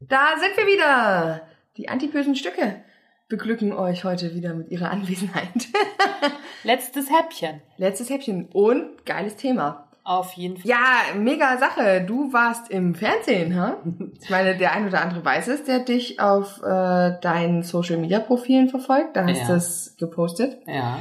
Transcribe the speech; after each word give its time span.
Da 0.00 0.34
sind 0.38 0.56
wir 0.56 0.66
wieder. 0.72 1.42
Die 1.76 1.88
antipösen 1.88 2.34
Stücke 2.36 2.76
beglücken 3.28 3.72
euch 3.72 4.04
heute 4.04 4.34
wieder 4.34 4.54
mit 4.54 4.70
ihrer 4.70 4.90
Anwesenheit. 4.90 5.48
Letztes 6.62 7.10
Häppchen. 7.10 7.60
Letztes 7.76 8.08
Häppchen 8.10 8.46
und 8.52 9.04
geiles 9.04 9.36
Thema. 9.36 9.88
Auf 10.04 10.34
jeden 10.34 10.56
Fall. 10.58 10.70
Ja, 10.70 11.14
mega 11.16 11.58
Sache. 11.58 12.04
Du 12.06 12.32
warst 12.32 12.70
im 12.70 12.94
Fernsehen, 12.94 13.56
ha? 13.60 13.78
Ich 14.22 14.30
meine, 14.30 14.56
der 14.56 14.72
ein 14.72 14.86
oder 14.86 15.02
andere 15.02 15.24
weiß 15.24 15.48
es, 15.48 15.64
der 15.64 15.80
dich 15.80 16.20
auf 16.20 16.62
äh, 16.62 17.18
deinen 17.20 17.64
Social 17.64 17.96
Media 17.96 18.20
Profilen 18.20 18.68
verfolgt. 18.68 19.16
Da 19.16 19.26
hast 19.26 19.40
Ja. 19.40 19.46
du 19.48 19.52
es 19.54 19.96
gepostet. 19.98 20.58
Ja. 20.66 21.00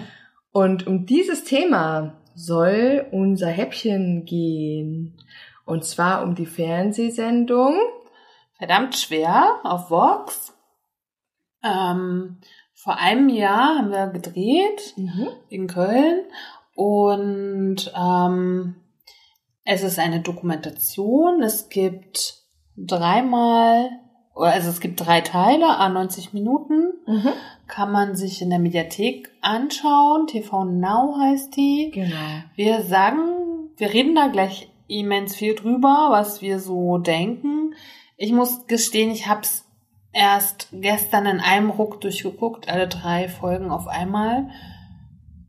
Und 0.51 0.87
um 0.87 1.05
dieses 1.05 1.43
Thema 1.43 2.15
soll 2.33 3.05
unser 3.11 3.47
Häppchen 3.49 4.25
gehen. 4.25 5.15
Und 5.65 5.85
zwar 5.85 6.23
um 6.23 6.33
die 6.33 6.47
Fernsehsendung. 6.47 7.75
Verdammt 8.57 8.95
schwer 8.95 9.59
auf 9.63 9.89
Vox. 9.89 10.53
Ähm, 11.63 12.37
vor 12.73 12.97
einem 12.97 13.29
Jahr 13.29 13.79
haben 13.79 13.91
wir 13.91 14.07
gedreht 14.07 14.93
in 15.49 15.67
Köln 15.67 16.25
und 16.75 17.91
ähm, 17.95 18.75
es 19.63 19.83
ist 19.83 19.97
eine 19.97 20.21
Dokumentation. 20.21 21.41
Es 21.41 21.69
gibt 21.69 22.35
dreimal, 22.77 23.89
also 24.35 24.69
es 24.69 24.79
gibt 24.79 25.05
drei 25.05 25.21
Teile, 25.21 25.77
a 25.77 25.89
90 25.89 26.33
Minuten. 26.33 26.93
Mhm. 27.07 27.33
Kann 27.67 27.91
man 27.91 28.15
sich 28.15 28.41
in 28.41 28.51
der 28.51 28.59
Mediathek 28.59 29.31
anschauen. 29.41 30.27
TV 30.27 30.65
Now 30.65 31.17
heißt 31.19 31.55
die. 31.55 31.91
Genau. 31.91 32.43
Wir 32.55 32.83
sagen, 32.83 33.71
wir 33.77 33.91
reden 33.91 34.15
da 34.15 34.27
gleich 34.27 34.69
immens 34.87 35.35
viel 35.35 35.55
drüber, 35.55 36.09
was 36.11 36.41
wir 36.41 36.59
so 36.59 36.99
denken. 36.99 37.73
Ich 38.17 38.31
muss 38.31 38.67
gestehen, 38.67 39.11
ich 39.11 39.27
hab's 39.27 39.65
erst 40.13 40.69
gestern 40.71 41.25
in 41.25 41.39
einem 41.41 41.69
Ruck 41.69 41.99
durchgeguckt, 42.01 42.69
alle 42.69 42.87
drei 42.87 43.27
Folgen 43.27 43.69
auf 43.69 43.87
einmal. 43.87 44.49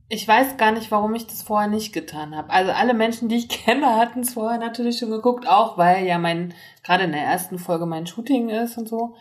Ich 0.08 0.26
weiß 0.26 0.56
gar 0.56 0.72
nicht, 0.72 0.90
warum 0.90 1.14
ich 1.14 1.26
das 1.26 1.42
vorher 1.42 1.68
nicht 1.68 1.92
getan 1.92 2.36
habe. 2.36 2.50
Also 2.50 2.72
alle 2.72 2.94
Menschen, 2.94 3.28
die 3.28 3.36
ich 3.36 3.48
kenne, 3.64 3.96
hatten 3.96 4.20
es 4.20 4.34
vorher 4.34 4.58
natürlich 4.58 4.98
schon 4.98 5.10
geguckt, 5.10 5.46
auch 5.48 5.78
weil 5.78 6.04
ja 6.06 6.18
mein, 6.18 6.54
gerade 6.82 7.04
in 7.04 7.12
der 7.12 7.22
ersten 7.22 7.58
Folge 7.58 7.86
mein 7.86 8.06
Shooting 8.06 8.48
ist 8.48 8.76
und 8.78 8.88
so. 8.88 9.14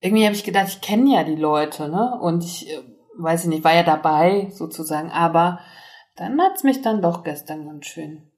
Irgendwie 0.00 0.24
habe 0.24 0.34
ich 0.34 0.44
gedacht, 0.44 0.68
ich 0.68 0.80
kenne 0.80 1.14
ja 1.14 1.24
die 1.24 1.36
Leute, 1.36 1.88
ne? 1.88 2.18
Und 2.20 2.44
ich, 2.44 2.70
äh, 2.70 2.82
weiß 3.18 3.44
ich 3.44 3.48
nicht, 3.48 3.64
war 3.64 3.74
ja 3.74 3.82
dabei 3.82 4.48
sozusagen, 4.50 5.10
aber 5.10 5.58
dann 6.16 6.40
hat's 6.40 6.62
mich 6.64 6.82
dann 6.82 7.02
doch 7.02 7.24
gestern 7.24 7.66
ganz 7.66 7.86
schön 7.86 8.30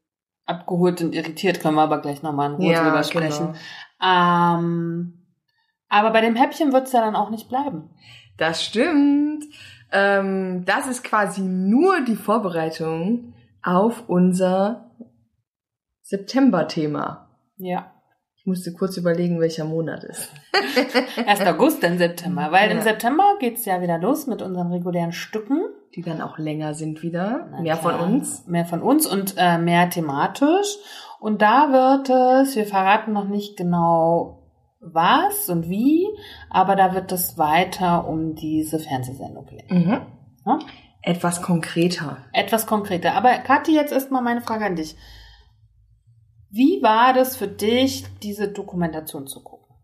abgeholt 0.47 1.03
und 1.03 1.15
irritiert. 1.15 1.61
Können 1.61 1.75
wir 1.75 1.83
aber 1.83 2.01
gleich 2.01 2.23
nochmal 2.23 2.51
in 2.51 2.57
Ruhe 2.57 2.73
Ja, 2.73 2.85
drüber 2.85 3.03
sprechen. 3.03 3.47
genau. 3.49 3.59
Ähm, 4.03 5.27
aber 5.89 6.11
bei 6.11 6.21
dem 6.21 6.37
Häppchen 6.37 6.73
wird's 6.73 6.93
ja 6.93 7.01
dann 7.01 7.17
auch 7.17 7.31
nicht 7.31 7.49
bleiben. 7.49 7.91
Das 8.37 8.63
stimmt. 8.65 9.45
Ähm, 9.91 10.65
das 10.65 10.87
ist 10.87 11.03
quasi 11.03 11.41
nur 11.41 12.03
die 12.03 12.17
Vorbereitung 12.17 13.35
auf 13.63 14.05
unser 14.09 14.91
September-Thema. 16.03 17.29
Ja. 17.57 17.93
Ich 18.37 18.47
musste 18.47 18.73
kurz 18.73 18.97
überlegen, 18.97 19.41
welcher 19.41 19.65
Monat 19.65 20.05
ist. 20.05 20.31
Erst 21.27 21.47
August, 21.47 21.83
dann 21.83 21.99
September. 21.99 22.51
Weil 22.53 22.71
im 22.71 22.79
Ja. 22.79 22.85
September 22.85 23.37
geht's 23.41 23.65
ja 23.65 23.83
wieder 23.83 23.99
los 23.99 24.27
mit 24.27 24.41
unseren 24.43 24.71
regulären 24.73 25.13
Stücken. 25.13 25.61
Die 25.95 26.03
dann 26.03 26.21
auch 26.21 26.39
länger 26.39 26.75
sind 26.75 27.03
wieder. 27.03 27.49
Na 27.51 27.61
Mehr 27.61 27.77
von 27.77 27.95
klar. 27.95 28.07
uns. 28.07 28.47
Mehr 28.47 28.67
von 28.67 28.83
uns 28.83 29.07
und 29.07 29.35
äh, 29.37 29.59
mehr 29.59 29.89
thematisch. 29.91 30.77
Und 31.21 31.43
da 31.43 31.73
wird 31.73 32.11
es, 32.11 32.55
wir 32.55 32.67
verraten 32.67 33.13
noch 33.13 33.27
nicht 33.27 33.57
genau 33.57 34.39
was 34.81 35.49
und 35.49 35.69
wie, 35.69 36.07
aber 36.51 36.77
da 36.77 36.95
wird 36.95 37.11
es 37.11 37.37
weiter 37.37 38.07
um 38.07 38.35
diese 38.35 38.79
Fernsehsendung 38.79 39.47
gehen. 39.47 39.67
Mhm. 39.69 40.07
Ja? 40.47 40.59
Etwas 41.03 41.43
konkreter. 41.43 42.19
Etwas 42.33 42.67
konkreter. 42.67 43.15
Aber 43.15 43.31
Kathi, 43.39 43.75
jetzt 43.75 43.93
erstmal 43.93 44.23
meine 44.23 44.41
Frage 44.41 44.67
an 44.67 44.77
dich. 44.77 44.97
Wie 46.51 46.83
war 46.83 47.13
das 47.13 47.37
für 47.37 47.49
dich, 47.49 48.05
diese 48.23 48.49
Dokumentation 48.49 49.27
zu 49.27 49.43
gucken? 49.43 49.75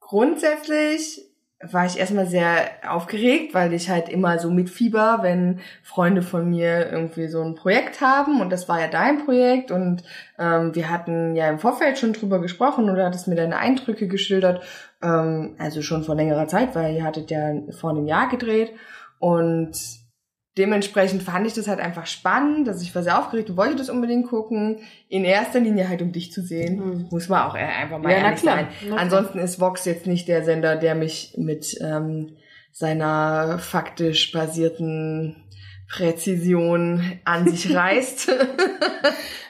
Grundsätzlich 0.00 1.31
war 1.70 1.86
ich 1.86 1.98
erstmal 1.98 2.26
sehr 2.26 2.70
aufgeregt, 2.88 3.54
weil 3.54 3.72
ich 3.72 3.88
halt 3.88 4.08
immer 4.08 4.38
so 4.38 4.50
mit 4.50 4.68
Fieber, 4.68 5.20
wenn 5.22 5.60
Freunde 5.82 6.22
von 6.22 6.50
mir 6.50 6.90
irgendwie 6.90 7.28
so 7.28 7.40
ein 7.42 7.54
Projekt 7.54 8.00
haben 8.00 8.40
und 8.40 8.50
das 8.50 8.68
war 8.68 8.80
ja 8.80 8.88
dein 8.88 9.24
Projekt 9.24 9.70
und 9.70 10.02
ähm, 10.38 10.74
wir 10.74 10.90
hatten 10.90 11.36
ja 11.36 11.48
im 11.48 11.60
Vorfeld 11.60 11.98
schon 11.98 12.12
drüber 12.14 12.40
gesprochen 12.40 12.86
du 12.86 13.04
hattest 13.04 13.28
mir 13.28 13.36
deine 13.36 13.58
Eindrücke 13.58 14.08
geschildert, 14.08 14.62
ähm, 15.02 15.54
also 15.58 15.82
schon 15.82 16.02
vor 16.02 16.16
längerer 16.16 16.48
Zeit, 16.48 16.74
weil 16.74 16.96
ihr 16.96 17.04
hattet 17.04 17.30
ja 17.30 17.52
vor 17.70 17.90
einem 17.90 18.06
Jahr 18.06 18.28
gedreht 18.28 18.72
und 19.20 20.01
dementsprechend 20.58 21.22
fand 21.22 21.46
ich 21.46 21.54
das 21.54 21.66
halt 21.68 21.80
einfach 21.80 22.06
spannend, 22.06 22.68
dass 22.68 22.82
ich 22.82 22.94
war 22.94 23.02
sehr 23.02 23.18
aufgeregt 23.18 23.50
und 23.50 23.56
wollte 23.56 23.76
das 23.76 23.88
unbedingt 23.88 24.28
gucken. 24.28 24.80
In 25.08 25.24
erster 25.24 25.60
Linie 25.60 25.88
halt, 25.88 26.02
um 26.02 26.12
dich 26.12 26.32
zu 26.32 26.42
sehen. 26.42 26.76
Mhm. 26.76 27.06
Muss 27.10 27.28
man 27.28 27.42
auch 27.48 27.54
einfach 27.54 27.98
mal 27.98 28.10
Ja, 28.12 28.18
ehrlich 28.18 28.40
klar. 28.40 28.68
sein. 28.82 28.92
Ansonsten 28.98 29.38
ist 29.38 29.60
Vox 29.60 29.84
jetzt 29.84 30.06
nicht 30.06 30.28
der 30.28 30.44
Sender, 30.44 30.76
der 30.76 30.94
mich 30.94 31.34
mit 31.38 31.76
ähm, 31.80 32.36
seiner 32.70 33.58
faktisch 33.58 34.32
basierten 34.32 35.36
Präzision 35.88 37.18
an 37.24 37.48
sich 37.48 37.74
reißt. 37.74 38.30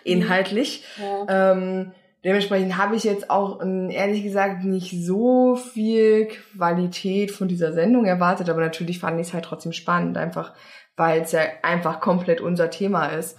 Inhaltlich. 0.05 0.85
Ja. 1.01 1.53
Ähm, 1.53 1.93
dementsprechend 2.25 2.77
habe 2.77 2.97
ich 2.97 3.05
jetzt 3.05 3.31
auch 3.31 3.61
ähm, 3.63 3.91
ehrlich 3.91 4.23
gesagt 4.23 4.65
nicht 4.65 5.05
so 5.05 5.57
viel 5.57 6.27
Qualität 6.57 7.31
von 7.31 7.49
dieser 7.49 7.73
Sendung 7.73 8.05
erwartet, 8.05 8.49
aber 8.49 8.61
natürlich 8.61 8.99
fand 8.99 9.21
ich 9.21 9.29
es 9.29 9.35
halt 9.35 9.45
trotzdem 9.45 9.73
spannend, 9.73 10.17
einfach 10.17 10.53
weil 10.97 11.23
es 11.23 11.33
ja 11.33 11.41
einfach 11.63 12.01
komplett 12.01 12.41
unser 12.41 12.71
Thema 12.71 13.07
ist. 13.07 13.39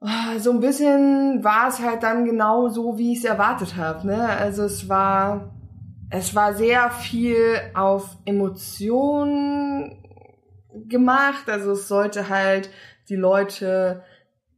Ah, 0.00 0.38
So 0.38 0.52
ein 0.52 0.60
bisschen 0.60 1.42
war 1.42 1.68
es 1.68 1.80
halt 1.80 2.02
dann 2.02 2.24
genau 2.24 2.68
so, 2.68 2.98
wie 2.98 3.12
ich 3.12 3.18
es 3.18 3.24
erwartet 3.24 3.76
habe. 3.76 4.06
Ne? 4.06 4.28
Also 4.28 4.62
es 4.64 4.88
war, 4.88 5.52
es 6.10 6.34
war 6.34 6.54
sehr 6.54 6.90
viel 6.90 7.60
auf 7.74 8.16
Emotionen 8.24 10.04
gemacht. 10.86 11.48
Also 11.48 11.72
es 11.72 11.88
sollte 11.88 12.28
halt 12.28 12.70
die 13.08 13.16
Leute 13.16 14.04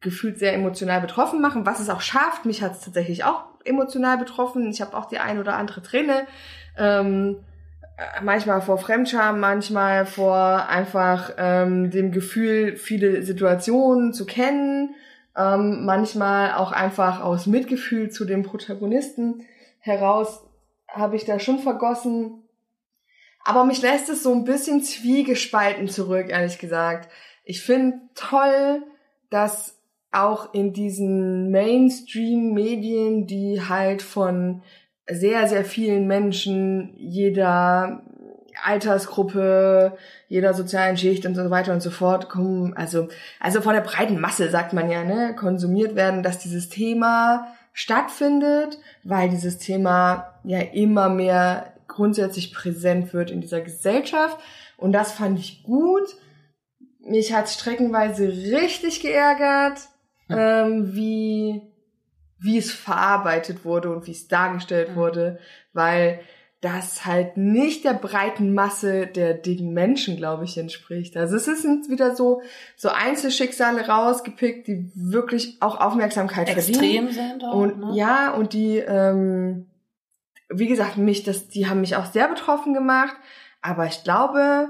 gefühlt 0.00 0.38
sehr 0.38 0.54
emotional 0.54 1.00
betroffen 1.00 1.40
machen, 1.40 1.66
was 1.66 1.80
es 1.80 1.90
auch 1.90 2.00
schafft. 2.00 2.44
Mich 2.44 2.62
hat 2.62 2.72
es 2.72 2.80
tatsächlich 2.80 3.24
auch 3.24 3.44
emotional 3.64 4.18
betroffen. 4.18 4.70
Ich 4.70 4.80
habe 4.80 4.96
auch 4.96 5.06
die 5.06 5.18
ein 5.18 5.38
oder 5.38 5.56
andere 5.56 5.82
Träne. 5.82 6.26
Ähm, 6.76 7.36
äh, 7.36 7.49
manchmal 8.22 8.60
vor 8.60 8.78
Fremdscham, 8.78 9.40
manchmal 9.40 10.06
vor 10.06 10.68
einfach 10.68 11.32
ähm, 11.38 11.90
dem 11.90 12.12
Gefühl, 12.12 12.76
viele 12.76 13.22
Situationen 13.22 14.12
zu 14.12 14.26
kennen. 14.26 14.94
Ähm, 15.36 15.84
manchmal 15.84 16.54
auch 16.54 16.72
einfach 16.72 17.20
aus 17.20 17.46
Mitgefühl 17.46 18.10
zu 18.10 18.24
dem 18.24 18.42
Protagonisten 18.42 19.46
heraus 19.78 20.42
habe 20.88 21.16
ich 21.16 21.24
da 21.24 21.38
schon 21.38 21.58
vergossen. 21.58 22.42
Aber 23.44 23.64
mich 23.64 23.80
lässt 23.80 24.08
es 24.08 24.22
so 24.22 24.34
ein 24.34 24.44
bisschen 24.44 24.82
zwiegespalten 24.82 25.88
zurück, 25.88 26.26
ehrlich 26.28 26.58
gesagt. 26.58 27.10
Ich 27.44 27.62
finde 27.62 27.98
toll, 28.14 28.82
dass 29.30 29.78
auch 30.12 30.52
in 30.52 30.72
diesen 30.72 31.50
Mainstream-Medien, 31.50 33.26
die 33.26 33.62
halt 33.62 34.02
von 34.02 34.62
sehr, 35.12 35.46
sehr 35.48 35.64
vielen 35.64 36.06
Menschen, 36.06 36.94
jeder 36.96 38.02
Altersgruppe, 38.62 39.96
jeder 40.28 40.54
sozialen 40.54 40.96
Schicht 40.96 41.26
und 41.26 41.34
so 41.34 41.50
weiter 41.50 41.72
und 41.72 41.80
so 41.80 41.90
fort 41.90 42.28
kommen, 42.28 42.74
also, 42.74 43.08
also 43.38 43.60
von 43.60 43.74
der 43.74 43.80
breiten 43.80 44.20
Masse, 44.20 44.50
sagt 44.50 44.72
man 44.72 44.90
ja, 44.90 45.04
ne, 45.04 45.34
konsumiert 45.34 45.94
werden, 45.94 46.22
dass 46.22 46.38
dieses 46.38 46.68
Thema 46.68 47.46
stattfindet, 47.72 48.78
weil 49.04 49.30
dieses 49.30 49.58
Thema 49.58 50.34
ja 50.44 50.60
immer 50.60 51.08
mehr 51.08 51.72
grundsätzlich 51.88 52.52
präsent 52.52 53.12
wird 53.12 53.30
in 53.30 53.40
dieser 53.40 53.60
Gesellschaft. 53.60 54.38
Und 54.76 54.92
das 54.92 55.12
fand 55.12 55.38
ich 55.38 55.62
gut. 55.62 56.16
Mich 57.00 57.32
hat 57.32 57.48
streckenweise 57.48 58.28
richtig 58.28 59.00
geärgert, 59.00 59.80
ähm, 60.28 60.94
wie 60.94 61.62
wie 62.40 62.58
es 62.58 62.72
verarbeitet 62.72 63.64
wurde 63.64 63.90
und 63.90 64.06
wie 64.06 64.12
es 64.12 64.28
dargestellt 64.28 64.90
Mhm. 64.90 64.96
wurde, 64.96 65.38
weil 65.72 66.20
das 66.60 67.06
halt 67.06 67.38
nicht 67.38 67.84
der 67.84 67.94
breiten 67.94 68.52
Masse 68.52 69.06
der 69.06 69.32
dicken 69.32 69.72
Menschen, 69.72 70.16
glaube 70.18 70.44
ich, 70.44 70.58
entspricht. 70.58 71.16
Also 71.16 71.36
es 71.36 71.46
sind 71.46 71.88
wieder 71.88 72.14
so, 72.14 72.42
so 72.76 72.90
Einzelschicksale 72.90 73.86
rausgepickt, 73.88 74.66
die 74.66 74.90
wirklich 74.94 75.56
auch 75.60 75.80
Aufmerksamkeit 75.80 76.50
verdienen. 76.50 77.06
Extrem 77.06 77.10
sind 77.12 77.44
auch, 77.44 77.54
Und 77.54 77.78
ne? 77.78 77.92
ja, 77.94 78.34
und 78.34 78.52
die, 78.52 78.76
ähm, 78.76 79.70
wie 80.50 80.66
gesagt, 80.66 80.98
mich, 80.98 81.22
das, 81.22 81.48
die 81.48 81.66
haben 81.66 81.80
mich 81.80 81.96
auch 81.96 82.06
sehr 82.06 82.28
betroffen 82.28 82.74
gemacht. 82.74 83.16
Aber 83.62 83.86
ich 83.86 84.04
glaube, 84.04 84.68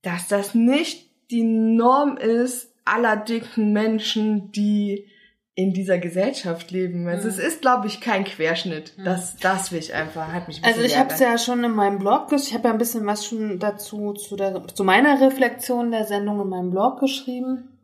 dass 0.00 0.28
das 0.28 0.54
nicht 0.54 1.10
die 1.30 1.42
Norm 1.42 2.16
ist 2.16 2.72
aller 2.86 3.16
dicken 3.16 3.72
Menschen, 3.72 4.52
die 4.52 5.06
in 5.56 5.72
dieser 5.72 5.98
Gesellschaft 5.98 6.72
leben. 6.72 7.06
Also 7.06 7.24
Mhm. 7.24 7.34
es 7.34 7.38
ist, 7.38 7.60
glaube 7.60 7.86
ich, 7.86 8.00
kein 8.00 8.24
Querschnitt. 8.24 8.94
Mhm. 8.96 9.04
Das, 9.04 9.36
das 9.36 9.70
will 9.70 9.78
ich 9.78 9.94
einfach, 9.94 10.32
hat 10.32 10.48
mich 10.48 10.58
ein 10.58 10.64
Also 10.64 10.80
ich 10.80 10.98
habe 10.98 11.12
es 11.12 11.20
ja 11.20 11.38
schon 11.38 11.62
in 11.62 11.72
meinem 11.72 11.98
Blog, 12.00 12.32
ich 12.32 12.54
habe 12.54 12.68
ja 12.68 12.72
ein 12.72 12.78
bisschen 12.78 13.06
was 13.06 13.24
schon 13.24 13.60
dazu 13.60 14.14
zu, 14.14 14.34
der, 14.34 14.66
zu 14.66 14.82
meiner 14.82 15.20
Reflexion 15.20 15.92
der 15.92 16.04
Sendung 16.06 16.40
in 16.40 16.48
meinem 16.48 16.70
Blog 16.70 16.98
geschrieben. 16.98 17.78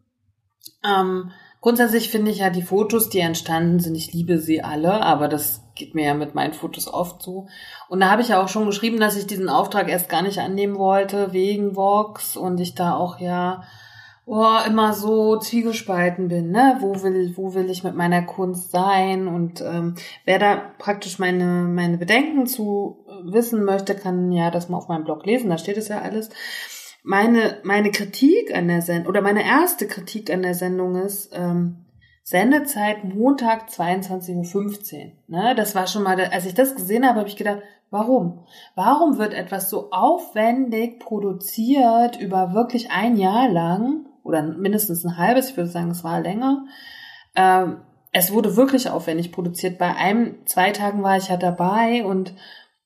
Ähm, 0.84 1.30
grundsätzlich 1.60 2.08
finde 2.08 2.32
ich 2.32 2.38
ja 2.38 2.50
die 2.50 2.62
Fotos, 2.62 3.08
die 3.08 3.20
entstanden 3.20 3.78
sind, 3.78 3.94
ich 3.94 4.12
liebe 4.12 4.38
sie 4.38 4.62
alle, 4.62 5.02
aber 5.02 5.28
das 5.28 5.62
geht 5.76 5.94
mir 5.94 6.06
ja 6.06 6.14
mit 6.14 6.34
meinen 6.34 6.54
Fotos 6.54 6.92
oft 6.92 7.22
so. 7.22 7.46
Und 7.88 8.00
da 8.00 8.10
habe 8.10 8.22
ich 8.22 8.28
ja 8.28 8.42
auch 8.42 8.48
schon 8.48 8.66
geschrieben, 8.66 8.98
dass 8.98 9.16
ich 9.16 9.28
diesen 9.28 9.48
Auftrag 9.48 9.88
erst 9.88 10.08
gar 10.08 10.22
nicht 10.22 10.38
annehmen 10.40 10.76
wollte 10.76 11.32
wegen 11.32 11.76
Vox 11.76 12.36
und 12.36 12.58
ich 12.58 12.74
da 12.74 12.94
auch 12.96 13.20
ja 13.20 13.62
oh, 14.32 14.58
immer 14.64 14.92
so 14.92 15.38
zwiegespalten 15.38 16.28
bin, 16.28 16.52
ne? 16.52 16.76
Wo 16.78 17.02
will, 17.02 17.36
wo 17.36 17.52
will 17.54 17.68
ich 17.68 17.82
mit 17.82 17.96
meiner 17.96 18.22
Kunst 18.22 18.70
sein? 18.70 19.26
Und 19.26 19.60
ähm, 19.60 19.96
wer 20.24 20.38
da 20.38 20.72
praktisch 20.78 21.18
meine, 21.18 21.44
meine 21.44 21.98
Bedenken 21.98 22.46
zu 22.46 23.04
äh, 23.08 23.32
wissen 23.32 23.64
möchte, 23.64 23.96
kann 23.96 24.30
ja 24.30 24.52
das 24.52 24.68
mal 24.68 24.78
auf 24.78 24.86
meinem 24.86 25.02
Blog 25.02 25.26
lesen, 25.26 25.50
da 25.50 25.58
steht 25.58 25.76
es 25.76 25.88
ja 25.88 26.00
alles. 26.00 26.30
Meine, 27.02 27.58
meine 27.64 27.90
Kritik 27.90 28.54
an 28.54 28.68
der 28.68 28.82
Sendung, 28.82 29.08
oder 29.08 29.20
meine 29.20 29.44
erste 29.44 29.88
Kritik 29.88 30.32
an 30.32 30.42
der 30.42 30.54
Sendung 30.54 30.94
ist, 30.94 31.30
ähm, 31.32 31.86
Sendezeit 32.22 33.02
Montag 33.02 33.68
22.15 33.68 34.94
Uhr. 34.94 35.12
Ne? 35.26 35.54
Das 35.56 35.74
war 35.74 35.88
schon 35.88 36.04
mal, 36.04 36.20
als 36.20 36.46
ich 36.46 36.54
das 36.54 36.76
gesehen 36.76 37.04
habe, 37.04 37.18
habe 37.18 37.28
ich 37.28 37.36
gedacht, 37.36 37.62
warum? 37.90 38.44
Warum 38.76 39.18
wird 39.18 39.34
etwas 39.34 39.68
so 39.68 39.90
aufwendig 39.90 41.00
produziert 41.00 42.20
über 42.20 42.54
wirklich 42.54 42.92
ein 42.92 43.16
Jahr 43.16 43.48
lang 43.48 44.06
oder 44.30 44.42
mindestens 44.42 45.04
ein 45.04 45.18
halbes, 45.18 45.50
ich 45.50 45.56
würde 45.56 45.68
sagen, 45.70 45.90
es 45.90 46.04
war 46.04 46.20
länger. 46.20 46.64
Ähm, 47.34 47.82
es 48.12 48.32
wurde 48.32 48.56
wirklich 48.56 48.88
aufwendig 48.88 49.32
produziert. 49.32 49.78
Bei 49.78 49.94
einem, 49.94 50.46
zwei 50.46 50.70
Tagen 50.70 51.02
war 51.02 51.16
ich 51.16 51.28
ja 51.28 51.36
dabei 51.36 52.04
und 52.04 52.34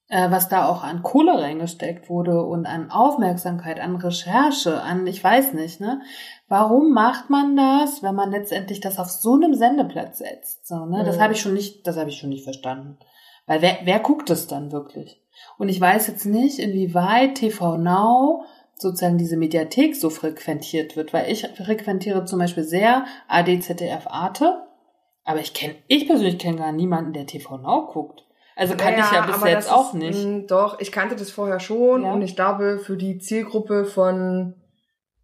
äh, 0.09 0.31
was 0.31 0.49
da 0.49 0.69
auch 0.69 0.83
an 0.85 1.03
Kohle 1.03 1.41
reingesteckt 1.41 2.11
wurde 2.11 2.43
und 2.43 2.67
an 2.67 2.91
Aufmerksamkeit, 2.91 3.81
an 3.81 3.97
Recherche, 3.97 4.83
an, 4.83 5.07
ich 5.07 5.25
weiß 5.25 5.55
nicht, 5.55 5.81
ne? 5.81 6.03
Warum 6.49 6.93
macht 6.93 7.31
man 7.31 7.57
das, 7.57 8.03
wenn 8.03 8.15
man 8.15 8.31
letztendlich 8.31 8.81
das 8.81 8.99
auf 8.99 9.09
so 9.11 9.35
einem 9.35 9.55
Sendeplatz 9.55 10.19
setzt? 10.19 10.67
So, 10.67 10.85
ne? 10.85 11.05
Das 11.05 11.17
Mhm. 11.17 11.21
habe 11.23 11.33
ich 11.33 11.41
schon 11.41 11.55
nicht, 11.55 11.87
das 11.87 11.97
habe 11.97 12.11
ich 12.11 12.19
schon 12.19 12.29
nicht 12.29 12.45
verstanden. 12.45 12.99
Weil 13.47 13.63
wer, 13.63 13.79
wer 13.85 13.99
guckt 14.01 14.29
es 14.31 14.47
dann 14.47 14.73
wirklich? 14.73 15.23
Und 15.59 15.69
ich 15.69 15.81
weiß 15.81 16.07
jetzt 16.09 16.27
nicht, 16.27 16.59
inwieweit 16.59 17.37
TV 17.37 17.77
Now 17.79 18.45
sozusagen 18.77 19.19
diese 19.19 19.37
Mediathek 19.37 19.95
so 19.97 20.11
frequentiert 20.11 20.97
wird, 20.97 21.13
weil 21.13 21.31
ich 21.31 21.47
frequentiere 21.57 22.25
zum 22.25 22.39
Beispiel 22.39 22.65
sehr 22.65 23.05
AD, 23.29 23.61
ZDF, 23.61 24.07
Arte, 24.07 24.63
aber 25.25 25.41
ich 25.41 25.55
kenne, 25.55 25.75
ich 25.89 26.07
persönlich 26.07 26.39
kenne 26.39 26.59
gar 26.59 26.73
niemanden, 26.73 27.13
der 27.13 27.27
TV 27.27 27.57
Now 27.57 27.87
guckt. 27.93 28.25
Also 28.57 28.77
kannte 28.77 29.01
ich 29.01 29.11
ja 29.13 29.27
bis 29.27 29.43
jetzt 29.45 29.73
auch 29.73 29.95
nicht. 29.95 30.25
mh, 30.25 30.45
Doch, 30.49 30.79
ich 30.81 30.93
kannte 30.93 31.17
das 31.17 31.31
vorher 31.31 31.59
schon 31.61 32.05
Ja. 32.05 32.13
und 32.13 32.23
ich 32.23 32.37
glaube, 32.37 32.79
für 32.79 32.97
die 32.97 33.19
Zielgruppe 33.19 33.85
von 33.85 34.55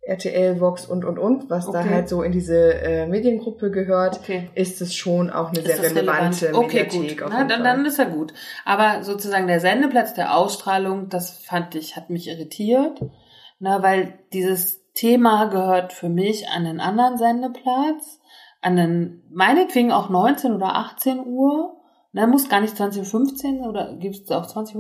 RTL, 0.03 0.59
Vox 0.61 0.87
und, 0.87 1.05
und, 1.05 1.19
und, 1.19 1.51
was 1.51 1.71
da 1.71 1.81
Okay. 1.81 1.91
halt 1.91 2.09
so 2.09 2.23
in 2.23 2.33
diese 2.33 2.75
äh, 2.83 3.07
Mediengruppe 3.07 3.71
gehört, 3.71 4.19
Okay. 4.21 4.49
ist 4.55 4.81
es 4.81 4.95
schon 4.95 5.29
auch 5.31 5.51
eine 5.51 5.59
Ist 5.61 5.67
sehr 5.67 5.83
relevante 5.91 6.47
relevant? 6.47 6.65
Okay, 6.67 6.83
Mediathek. 6.85 7.21
gut. 7.21 7.29
Na, 7.31 7.45
dann, 7.45 7.63
dann 7.63 7.85
ist 7.85 7.99
ja 7.99 8.05
gut. 8.05 8.33
Aber 8.65 9.05
sozusagen 9.05 9.47
der 9.47 9.61
Sendeplatz 9.61 10.15
der 10.15 10.35
Ausstrahlung, 10.35 11.11
das 11.11 11.31
fand 11.45 11.75
ich, 11.75 11.97
hat 11.97 12.09
mich 12.09 12.29
irritiert. 12.29 12.99
Na, 13.61 13.83
weil 13.83 14.19
dieses 14.33 14.81
Thema 14.95 15.45
gehört 15.47 15.93
für 15.93 16.09
mich 16.09 16.49
an 16.49 16.65
den 16.65 16.81
anderen 16.81 17.17
Sendeplatz, 17.19 18.19
an 18.63 18.77
den, 18.77 19.23
meinetwegen 19.31 19.93
auch 19.93 20.09
19 20.09 20.53
oder 20.55 20.75
18 20.77 21.25
Uhr. 21.25 21.77
Na, 22.13 22.27
muss 22.27 22.49
gar 22.49 22.61
nicht 22.61 22.75
20.15 22.75 23.69
oder 23.69 23.95
gibt 23.95 24.17
es 24.17 24.31
auch 24.33 24.45
20.15 24.45 24.75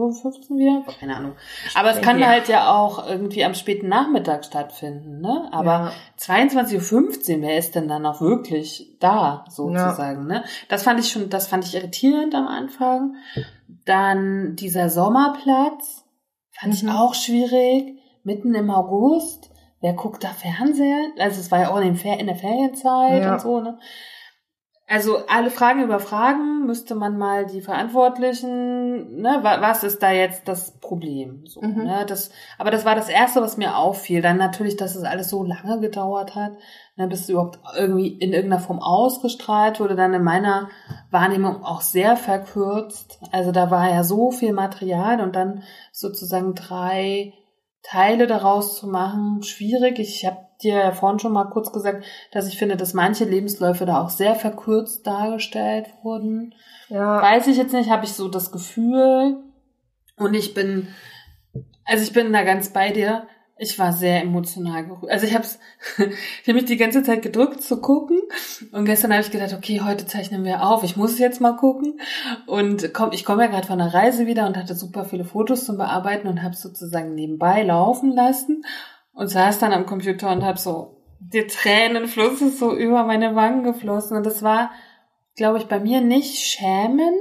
Uhr 0.50 0.59
wieder? 0.59 0.82
Keine 0.99 1.15
Ahnung. 1.17 1.32
Aber 1.77 1.91
es 1.91 2.00
kann 2.00 2.19
ja. 2.19 2.27
halt 2.27 2.49
ja 2.49 2.75
auch 2.75 3.06
irgendwie 3.09 3.44
am 3.44 3.55
späten 3.55 3.87
Nachmittag 3.88 4.44
stattfinden, 4.44 5.21
ne? 5.21 5.49
Aber 5.53 5.93
Ja. 6.19 6.43
22.15 6.43 7.37
Uhr, 7.37 7.43
wer 7.43 7.56
ist 7.56 7.76
denn 7.76 7.87
dann 7.87 8.05
auch 8.05 8.21
wirklich 8.21 8.97
da, 8.99 9.44
sozusagen, 9.49 10.26
ne? 10.26 10.43
Das 10.69 10.83
fand 10.83 10.99
ich 10.99 11.12
schon, 11.12 11.29
das 11.29 11.47
fand 11.47 11.65
ich 11.65 11.76
irritierend 11.76 12.35
am 12.35 12.49
Anfang. 12.49 13.15
Dann 13.85 14.56
dieser 14.56 14.91
Sommerplatz 14.91 16.05
fand 16.50 16.83
Mhm. 16.83 16.88
ich 16.88 16.94
auch 16.94 17.15
schwierig, 17.15 18.00
mitten 18.25 18.55
im 18.55 18.71
August. 18.71 19.51
Wer 19.81 19.95
guckt 19.95 20.23
da 20.25 20.29
Fernsehen? 20.29 21.13
Also 21.19 21.41
es 21.41 21.51
war 21.51 21.61
ja 21.61 21.71
auch 21.71 21.81
in, 21.81 21.97
Fer 21.97 22.19
in 22.21 22.27
der 22.27 22.37
Ferienzeit 22.37 23.23
Ja. 23.23 23.33
und 23.33 23.41
so, 23.41 23.61
ne? 23.61 23.79
Also 24.93 25.19
alle 25.29 25.51
Fragen 25.53 25.85
über 25.85 26.01
Fragen 26.01 26.67
müsste 26.67 26.97
man 26.97 27.17
mal 27.17 27.47
die 27.47 27.61
Verantwortlichen, 27.61 29.21
ne, 29.21 29.39
wa- 29.43 29.61
was 29.61 29.85
ist 29.85 30.03
da 30.03 30.11
jetzt 30.11 30.49
das 30.49 30.81
Problem? 30.81 31.45
So, 31.47 31.63
Mhm. 31.63 31.85
ne, 31.85 32.05
das, 32.09 32.33
aber 32.59 32.73
das 32.73 32.85
war 32.85 32.97
das 32.97 33.09
Erste, 33.09 33.41
was 33.41 33.57
mir 33.57 33.77
auffiel. 33.77 34.21
Dann 34.21 34.37
natürlich, 34.37 34.77
dass 34.77 34.97
es 34.97 35.05
alles 35.05 35.31
so 35.31 35.45
lange 35.45 35.79
gedauert 35.79 36.35
hat, 36.35 36.55
ne, 36.97 37.07
bis 37.07 37.21
es 37.21 37.29
überhaupt 37.29 37.61
irgendwie 37.77 38.09
in 38.09 38.33
irgendeiner 38.33 38.61
Form 38.61 38.81
ausgestrahlt 38.81 39.79
wurde, 39.79 39.95
dann 39.95 40.13
in 40.13 40.25
meiner 40.25 40.69
Wahrnehmung 41.13 41.65
auch 41.65 41.83
sehr 41.83 42.17
verkürzt. 42.17 43.21
Also 43.31 43.53
da 43.53 43.71
war 43.71 43.89
ja 43.91 44.03
so 44.03 44.33
viel 44.33 44.53
Material 44.53 45.21
und 45.21 45.37
dann 45.37 45.63
sozusagen 45.93 46.57
drei 46.57 47.33
Teile 47.82 48.27
daraus 48.27 48.79
zu 48.79 48.87
machen, 48.87 49.43
schwierig. 49.43 49.99
Ich 49.99 50.27
habe 50.27 50.47
dir 50.62 50.75
ja 50.75 50.93
vorhin 50.93 51.19
schon 51.19 51.32
mal 51.32 51.47
kurz 51.47 51.73
gesagt, 51.73 52.05
dass 52.32 52.47
ich 52.47 52.59
finde, 52.59 52.77
dass 52.77 52.94
manche 52.94 53.25
Lebensläufe 53.25 53.87
da 53.87 54.03
auch 54.03 54.11
sehr 54.11 54.35
verkürzt 54.35 55.06
dargestellt 55.06 55.87
wurden. 56.03 56.55
Ja, 56.88 57.23
Weiß 57.23 57.47
ich 57.47 57.56
jetzt 57.56 57.73
nicht, 57.73 57.91
habe 57.91 58.05
ich 58.05 58.12
so 58.12 58.29
das 58.29 58.53
Gefühl. 58.53 59.38
Und 60.17 60.35
ich 60.35 60.53
bin, 60.53 60.88
also 61.85 62.02
ich 62.02 62.12
bin 62.12 62.33
da 62.33 62.43
ganz 62.43 62.71
bei 62.73 62.90
dir. 62.90 63.26
Ich 63.62 63.79
war 63.79 63.93
sehr 63.93 64.23
emotional 64.23 64.87
gerührt. 64.87 65.12
Also 65.12 65.26
ich 65.26 65.35
habe 65.35 65.45
ich 65.99 66.49
hab 66.49 66.55
mich 66.55 66.64
die 66.64 66.79
ganze 66.79 67.02
Zeit 67.02 67.21
gedrückt 67.21 67.62
zu 67.62 67.81
gucken. 67.81 68.19
Und 68.73 68.87
gestern 68.87 69.12
habe 69.12 69.23
ich 69.23 69.31
gedacht, 69.31 69.52
okay, 69.52 69.83
heute 69.85 70.07
zeichnen 70.07 70.45
wir 70.45 70.67
auf. 70.67 70.83
Ich 70.83 70.97
muss 70.97 71.19
jetzt 71.19 71.43
mal 71.43 71.57
gucken. 71.57 72.00
Und 72.47 72.95
komm, 72.95 73.12
ich 73.12 73.25
komme 73.25 73.45
ja 73.45 73.50
gerade 73.50 73.67
von 73.67 73.79
der 73.79 73.93
Reise 73.93 74.26
wieder 74.26 74.47
und 74.47 74.57
hatte 74.57 74.75
super 74.75 75.05
viele 75.05 75.25
Fotos 75.25 75.67
zum 75.67 75.76
Bearbeiten 75.76 76.26
und 76.26 76.43
habe 76.43 76.57
sozusagen 76.57 77.14
nebenbei 77.14 77.62
laufen 77.62 78.12
lassen 78.12 78.64
und 79.12 79.29
saß 79.29 79.59
dann 79.59 79.75
am 79.75 79.85
Computer 79.85 80.33
und 80.33 80.43
habe 80.43 80.59
so 80.59 80.97
die 81.21 81.47
Tränenfluss 81.47 82.40
ist 82.40 82.59
so 82.59 82.75
über 82.75 83.05
meine 83.05 83.35
Wangen 83.35 83.62
geflossen. 83.62 84.17
Und 84.17 84.25
das 84.25 84.43
war, 84.43 84.71
glaube 85.37 85.59
ich, 85.59 85.67
bei 85.67 85.79
mir 85.79 86.00
nicht 86.00 86.37
schämen, 86.37 87.14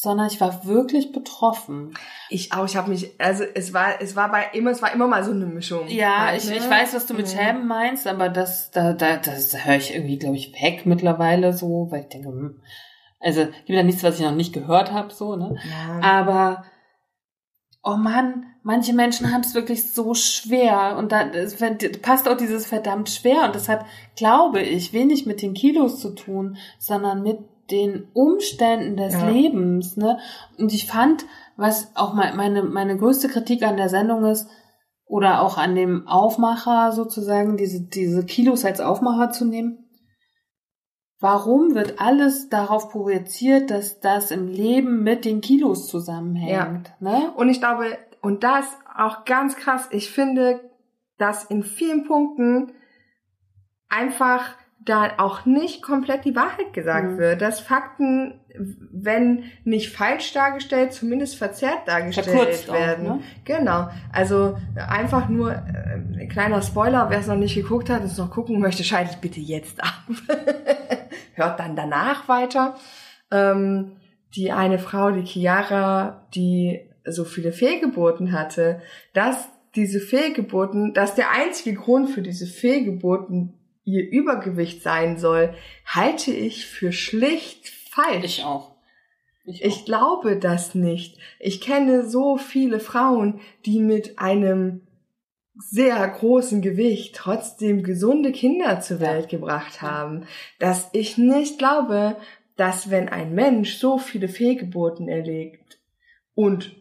sondern 0.00 0.28
ich 0.28 0.40
war 0.40 0.64
wirklich 0.64 1.10
betroffen. 1.10 1.92
ich 2.30 2.52
auch, 2.52 2.64
ich 2.66 2.76
habe 2.76 2.88
mich, 2.88 3.20
also 3.20 3.42
es 3.42 3.74
war, 3.74 4.00
es 4.00 4.14
war 4.14 4.30
bei 4.30 4.44
immer, 4.52 4.70
es 4.70 4.80
war 4.80 4.92
immer 4.92 5.08
mal 5.08 5.24
so 5.24 5.32
eine 5.32 5.46
Mischung. 5.46 5.88
Ja, 5.88 6.26
Halt, 6.26 6.42
ich, 6.44 6.48
ne? 6.48 6.56
ich 6.56 6.70
weiß, 6.70 6.94
was 6.94 7.06
du 7.06 7.14
mit 7.14 7.26
Mhm. 7.26 7.30
Schämen 7.36 7.66
meinst, 7.66 8.06
aber 8.06 8.28
das, 8.28 8.70
da, 8.70 8.92
da, 8.92 9.16
das 9.16 9.64
höre 9.66 9.74
ich 9.74 9.92
irgendwie, 9.92 10.16
glaube 10.18 10.36
ich, 10.36 10.52
weg 10.62 10.86
mittlerweile 10.86 11.52
so, 11.52 11.88
weil 11.90 12.02
ich 12.02 12.08
denke, 12.10 12.28
hm, 12.28 12.60
also 13.18 13.44
gibt 13.46 13.70
ja 13.70 13.82
nichts, 13.82 14.04
was 14.04 14.14
ich 14.20 14.24
noch 14.24 14.30
nicht 14.36 14.52
gehört 14.52 14.92
habe, 14.92 15.12
so, 15.12 15.34
ne? 15.34 15.56
Ja. 15.68 16.00
Aber 16.08 16.64
oh 17.88 17.96
Mann, 17.96 18.46
manche 18.62 18.92
Menschen 18.92 19.32
haben 19.32 19.40
es 19.40 19.54
wirklich 19.54 19.92
so 19.92 20.14
schwer 20.14 20.96
und 20.98 21.12
da 21.12 21.22
es 21.30 21.56
passt 22.02 22.28
auch 22.28 22.36
dieses 22.36 22.66
verdammt 22.66 23.08
schwer 23.08 23.44
und 23.46 23.54
das 23.54 23.68
hat, 23.68 23.84
glaube 24.16 24.60
ich, 24.60 24.92
wenig 24.92 25.24
mit 25.26 25.40
den 25.42 25.54
Kilos 25.54 26.00
zu 26.00 26.10
tun, 26.14 26.56
sondern 26.78 27.22
mit 27.22 27.38
den 27.70 28.08
Umständen 28.14 28.96
des 28.96 29.14
Ja. 29.14 29.28
Lebens, 29.28 29.96
ne? 29.96 30.18
Und 30.58 30.72
ich 30.72 30.86
fand, 30.86 31.24
was 31.56 31.90
auch 31.94 32.14
mein- 32.14 32.36
meine 32.36 32.62
meine 32.62 32.96
größte 32.96 33.28
Kritik 33.28 33.62
an 33.62 33.76
der 33.76 33.88
Sendung 33.88 34.24
ist 34.24 34.48
oder 35.06 35.42
auch 35.42 35.56
an 35.58 35.74
dem 35.74 36.06
Aufmacher 36.06 36.92
sozusagen 36.92 37.56
diese 37.56 37.80
diese 37.82 38.24
Kilos 38.24 38.64
als 38.64 38.80
Aufmacher 38.80 39.30
zu 39.30 39.44
nehmen. 39.44 39.87
Warum 41.20 41.74
wird 41.74 42.00
alles 42.00 42.48
darauf 42.48 42.90
projiziert, 42.90 43.70
dass 43.70 43.98
das 44.00 44.30
im 44.30 44.46
Leben 44.46 45.02
mit 45.02 45.24
den 45.24 45.40
Kilos 45.40 45.88
zusammenhängt? 45.88 46.92
Ne? 47.00 47.32
Und 47.34 47.48
ich 47.48 47.58
glaube, 47.58 47.86
und 48.20 48.44
das 48.44 48.66
auch 48.96 49.24
ganz 49.24 49.56
krass, 49.56 49.88
ich 49.90 50.10
finde, 50.10 50.60
dass 51.18 51.44
in 51.44 51.64
vielen 51.64 52.04
Punkten 52.04 52.72
einfach 53.88 54.54
da 54.80 55.10
auch 55.18 55.44
nicht 55.44 55.82
komplett 55.82 56.24
die 56.24 56.36
Wahrheit 56.36 56.72
gesagt 56.72 57.12
Mhm. 57.12 57.18
wird, 57.18 57.42
dass 57.42 57.58
Fakten, 57.60 58.40
wenn 58.92 59.44
nicht 59.64 59.90
falsch 59.94 60.32
dargestellt, 60.32 60.92
zumindest 60.92 61.36
verzerrt 61.36 61.86
dargestellt 61.86 62.28
Verkürzt 62.28 62.70
auch, 62.70 62.74
werden. 62.74 63.04
ne? 63.04 63.20
Genau. 63.44 63.88
Also 64.12 64.56
einfach 64.88 65.28
nur 65.28 65.52
äh, 65.52 66.26
kleiner 66.28 66.62
Spoiler, 66.62 67.10
wer 67.10 67.18
es 67.18 67.26
noch 67.26 67.36
nicht 67.36 67.56
geguckt 67.56 67.90
hat, 67.90 68.04
es 68.04 68.16
noch 68.18 68.30
gucken 68.30 68.60
möchte, 68.60 68.84
schaltet 68.84 69.20
bitte 69.20 69.40
jetzt 69.40 69.82
ab. 69.82 70.04
Hört 71.38 71.60
dann 71.60 71.76
danach 71.76 72.28
weiter. 72.28 72.76
Ähm, 73.30 73.96
die 74.34 74.52
eine 74.52 74.78
Frau, 74.78 75.10
die 75.10 75.24
Chiara, 75.24 76.26
die 76.34 76.80
so 77.04 77.24
viele 77.24 77.52
Fehlgeburten 77.52 78.32
hatte, 78.32 78.82
dass 79.14 79.48
diese 79.74 80.00
Fehlgeburten, 80.00 80.92
dass 80.92 81.14
der 81.14 81.30
einzige 81.30 81.74
Grund 81.74 82.10
für 82.10 82.22
diese 82.22 82.46
Fehlgeburten 82.46 83.54
ihr 83.84 84.10
Übergewicht 84.10 84.82
sein 84.82 85.18
soll, 85.18 85.54
halte 85.86 86.30
ich 86.30 86.66
für 86.66 86.92
schlicht 86.92 87.68
falsch. 87.68 88.24
Ich 88.24 88.44
auch. 88.44 88.72
Ich, 89.44 89.64
Ich 89.64 89.86
glaube 89.86 90.36
das 90.36 90.74
nicht. 90.74 91.16
Ich 91.38 91.60
kenne 91.60 92.06
so 92.06 92.36
viele 92.36 92.80
Frauen, 92.80 93.40
die 93.64 93.80
mit 93.80 94.18
einem 94.18 94.87
sehr 95.58 96.06
großen 96.06 96.62
Gewicht 96.62 97.14
trotzdem 97.16 97.82
gesunde 97.82 98.32
Kinder 98.32 98.80
zur. 98.80 99.00
Welt 99.00 99.28
gebracht 99.28 99.82
haben, 99.82 100.24
dass 100.58 100.88
ich 100.92 101.18
nicht 101.18 101.58
glaube, 101.58 102.16
dass 102.56 102.90
wenn 102.90 103.08
ein 103.08 103.34
Mensch 103.34 103.76
so 103.78 103.98
viele 103.98 104.28
Fehlgeburten 104.28 105.08
erlegt 105.08 105.78
und 106.34 106.76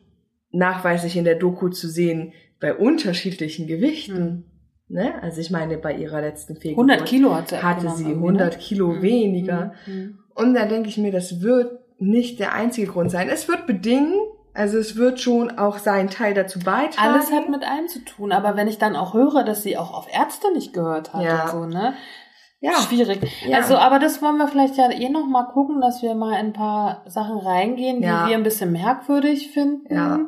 nachweislich 0.51 1.15
in 1.17 1.25
der 1.25 1.35
Doku 1.35 1.69
zu 1.69 1.87
sehen, 1.87 2.33
bei 2.59 2.73
unterschiedlichen 2.75 3.67
Gewichten, 3.67 4.23
Mhm. 4.23 4.95
ne? 4.95 5.21
Also 5.21 5.41
ich 5.41 5.51
meine, 5.51 5.77
bei 5.77 5.95
ihrer 5.95 6.21
letzten 6.21 6.55
Fehlgeburt 6.55 6.89
100 6.89 7.07
Kilo 7.07 7.35
hat 7.35 7.63
hatte 7.63 7.89
sie 7.91 8.03
irgendwie, 8.03 8.27
100 8.27 8.53
ne? 8.53 8.59
Kilo 8.59 8.87
Mhm. 8.87 9.01
weniger. 9.01 9.73
Mhm. 9.85 10.19
Und 10.33 10.53
da 10.53 10.65
denke 10.65 10.89
ich 10.89 10.97
mir, 10.97 11.11
das 11.11 11.41
wird 11.41 11.79
nicht 11.99 12.39
der 12.39 12.53
einzige 12.53 12.87
Grund 12.87 13.11
sein. 13.11 13.29
Es 13.29 13.47
wird 13.47 13.67
bedingen, 13.67 14.13
also 14.57 14.77
es 14.77 14.95
wird 14.95 15.19
schon 15.19 15.57
auch 15.57 15.77
seinen 15.77 16.09
Teil 16.09 16.33
dazu 16.33 16.59
beitragen. 16.59 17.13
Alles 17.13 17.31
hat 17.31 17.47
mit 17.49 17.63
allem 17.63 17.87
zu 17.87 17.99
tun, 18.03 18.31
aber 18.31 18.55
wenn 18.55 18.67
ich 18.67 18.77
dann 18.79 18.95
auch 18.95 19.13
höre, 19.13 19.43
dass 19.43 19.61
sie 19.63 19.77
auch 19.77 19.93
auf 19.93 20.07
Ärzte 20.11 20.51
nicht 20.53 20.73
gehört 20.73 21.13
hat 21.13 21.23
Ja. 21.23 21.43
und 21.43 21.51
so, 21.51 21.65
ne? 21.65 21.93
ja, 22.59 22.71
Schwierig. 22.73 23.19
Ja. 23.45 23.57
Also, 23.57 23.77
aber 23.77 23.99
das 23.99 24.21
wollen 24.21 24.37
wir 24.37 24.47
vielleicht 24.47 24.75
ja 24.77 24.89
eh 24.89 25.09
noch 25.09 25.27
mal 25.27 25.43
gucken, 25.43 25.79
dass 25.79 26.01
wir 26.01 26.15
mal 26.15 26.31
in 26.39 26.47
ein 26.47 26.53
paar 26.53 27.03
Sachen 27.05 27.37
reingehen, 27.37 28.01
die 28.01 28.07
Ja. 28.07 28.27
wir 28.27 28.35
ein 28.35 28.43
bisschen 28.43 28.71
merkwürdig 28.71 29.51
finden. 29.51 29.93
Ja. 29.93 30.19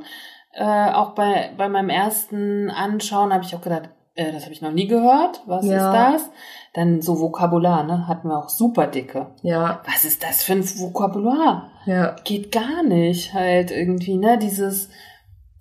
Äh, 0.54 0.94
auch 0.94 1.12
bei, 1.16 1.52
bei 1.58 1.68
meinem 1.70 1.90
ersten 1.90 2.70
Anschauen 2.70 3.34
habe 3.34 3.44
ich 3.44 3.56
auch 3.56 3.62
gedacht, 3.62 3.90
äh, 4.16 4.32
das 4.32 4.44
habe 4.44 4.54
ich 4.54 4.62
noch 4.62 4.72
nie 4.72 4.88
gehört. 4.88 5.42
Was 5.46 5.66
Ja. 5.66 6.12
ist 6.14 6.24
das? 6.24 6.30
Dann 6.74 7.02
so 7.02 7.20
Vokabular, 7.20 7.84
ne? 7.84 8.08
Hatten 8.08 8.28
wir 8.30 8.38
auch 8.38 8.50
super 8.50 8.88
dicke. 8.88 9.28
ja, 9.42 9.82
Was 9.86 10.06
ist 10.06 10.24
das 10.24 10.44
für 10.44 10.54
ein 10.54 10.64
Vokabular? 10.80 11.72
ja, 11.86 12.16
geht 12.24 12.52
gar 12.52 12.84
nicht 12.84 13.34
halt 13.34 13.72
irgendwie, 13.72 14.18
ne? 14.18 14.38
Dieses, 14.38 14.90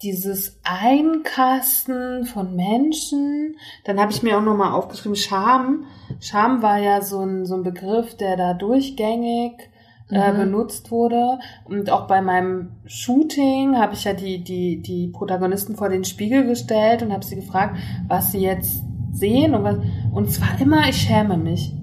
dieses 0.03 0.61
Einkasten 0.65 2.25
von 2.27 2.55
Menschen. 2.55 3.57
Dann 3.85 3.99
habe 4.01 4.13
ich 4.13 4.23
mir 4.23 4.37
auch 4.39 4.43
nochmal 4.43 4.73
aufgeschrieben, 4.73 5.17
Scham. 5.17 5.85
Scham 6.21 6.63
war 6.63 6.79
ja 6.79 7.01
so 7.03 7.21
ein, 7.21 7.47
so 7.47 7.55
ein 7.55 7.63
Begriff, 7.63 8.17
der 8.17 8.37
da 8.37 8.55
durchgängig 8.55 9.71
äh, 10.11 10.33
Mhm. 10.33 10.37
benutzt 10.39 10.91
wurde. 10.91 11.39
Und 11.65 11.91
auch 11.91 12.07
bei 12.07 12.21
meinem 12.21 12.73
Shooting 12.87 13.77
habe 13.79 13.95
ich 13.95 14.05
ja 14.05 14.13
die, 14.15 14.43
die, 14.43 14.81
die 14.83 15.09
Protagonisten 15.09 15.77
vor 15.77 15.89
den 15.89 16.05
Spiegel 16.05 16.47
gestellt 16.47 17.03
und 17.03 17.13
habe 17.13 17.25
sie 17.25 17.37
gefragt, 17.37 17.77
was 18.07 18.33
sie 18.33 18.41
jetzt 18.41 18.83
sehen 19.13 19.55
und 19.55 19.65
was, 19.65 19.77
und 20.13 20.31
zwar 20.31 20.61
immer, 20.61 20.89
ich 20.89 20.97
schäme 20.97 21.37
mich. 21.37 21.75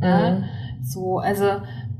Ja? 0.00 0.30
Mhm. 0.30 0.44
So, 0.82 1.18
also 1.18 1.46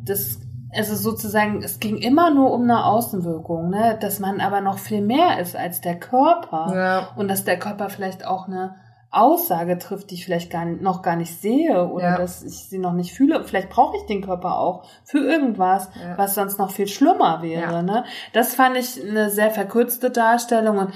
das, 0.05 0.41
also 0.73 0.95
sozusagen, 0.97 1.63
es 1.63 1.81
ging 1.81 1.97
immer 1.97 2.31
nur 2.33 2.53
um 2.53 2.63
eine 2.63 2.85
Außenwirkung, 2.85 3.71
ne, 3.71 3.97
dass 4.01 4.21
man 4.21 4.41
aber 4.41 4.61
noch 4.61 4.79
viel 4.79 5.01
mehr 5.01 5.39
ist 5.41 5.57
als 5.57 5.81
der 5.81 5.99
Körper 5.99 6.73
ja, 6.75 7.09
und 7.17 7.29
dass 7.29 7.45
der 7.45 7.59
Körper 7.59 7.89
vielleicht 7.91 8.27
auch 8.27 8.47
eine 8.49 8.75
Aussage 9.17 9.79
trifft, 9.79 10.11
die 10.11 10.15
ich 10.15 10.25
vielleicht 10.25 10.51
gar 10.51 10.65
noch 10.65 11.03
gar 11.03 11.17
nicht 11.17 11.41
sehe 11.41 11.87
oder 11.89 12.11
Ja. 12.13 12.19
dass 12.19 12.43
ich 12.43 12.69
sie 12.69 12.79
noch 12.79 12.93
nicht 12.93 13.13
fühle. 13.13 13.45
Vielleicht 13.45 13.71
brauche 13.71 13.97
ich 13.97 14.05
den 14.07 14.23
Körper 14.25 14.59
auch 14.59 14.85
für 15.05 15.19
irgendwas, 15.19 15.89
Ja. 15.95 16.17
was 16.19 16.35
sonst 16.35 16.59
noch 16.59 16.71
viel 16.71 16.87
schlimmer 16.89 17.41
wäre. 17.43 17.73
Ja. 17.73 17.83
Ne? 17.83 18.05
Das 18.33 18.55
fand 18.55 18.77
ich 18.77 19.01
eine 19.03 19.31
sehr 19.31 19.51
verkürzte 19.51 20.11
Darstellung 20.11 20.79
und 20.79 20.93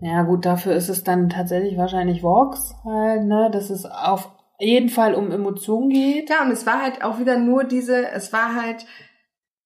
ja 0.00 0.22
gut, 0.22 0.46
dafür 0.46 0.72
ist 0.74 0.88
es 0.88 1.04
dann 1.04 1.28
tatsächlich 1.28 1.76
wahrscheinlich 1.76 2.22
Vox 2.22 2.74
halt, 2.84 3.24
ne, 3.24 3.50
dass 3.52 3.68
es 3.68 3.84
auf 3.84 4.30
jeden 4.58 4.88
Fall 4.88 5.14
um 5.14 5.30
Emotionen 5.30 5.90
geht. 5.90 6.30
Ja, 6.30 6.42
und 6.42 6.50
es 6.50 6.64
war 6.66 6.80
halt 6.82 7.04
auch 7.04 7.18
wieder 7.18 7.36
nur 7.38 7.64
diese, 7.64 8.08
es 8.10 8.32
war 8.32 8.54
halt, 8.54 8.86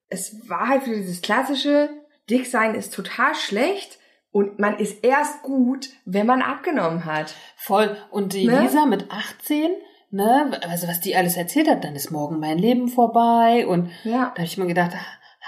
es 0.08 0.48
war 0.48 0.68
halt 0.68 0.84
wieder 0.86 0.96
dieses 0.96 1.22
klassische, 1.22 1.90
dick 2.28 2.46
sein 2.46 2.74
ist 2.74 2.92
total 2.92 3.34
schlecht 3.36 3.98
und 4.36 4.58
man 4.58 4.76
ist 4.78 5.02
erst 5.02 5.42
gut, 5.42 5.88
wenn 6.04 6.26
man 6.26 6.42
abgenommen 6.42 7.06
hat. 7.06 7.34
Voll. 7.56 7.96
Und 8.10 8.34
die 8.34 8.46
Ne? 8.46 8.60
Lisa 8.60 8.84
mit 8.84 9.10
18, 9.10 9.70
ne, 10.10 10.60
also 10.68 10.86
was 10.88 11.00
die 11.00 11.16
alles 11.16 11.36
erzählt 11.38 11.70
hat, 11.70 11.84
dann 11.84 11.96
ist 11.96 12.10
morgen 12.10 12.38
mein 12.38 12.58
Leben 12.58 12.88
vorbei. 12.88 13.66
Und 13.66 13.88
Ja. 14.04 14.12
da 14.34 14.42
habe 14.42 14.44
ich 14.44 14.58
mir 14.58 14.66
gedacht, 14.66 14.92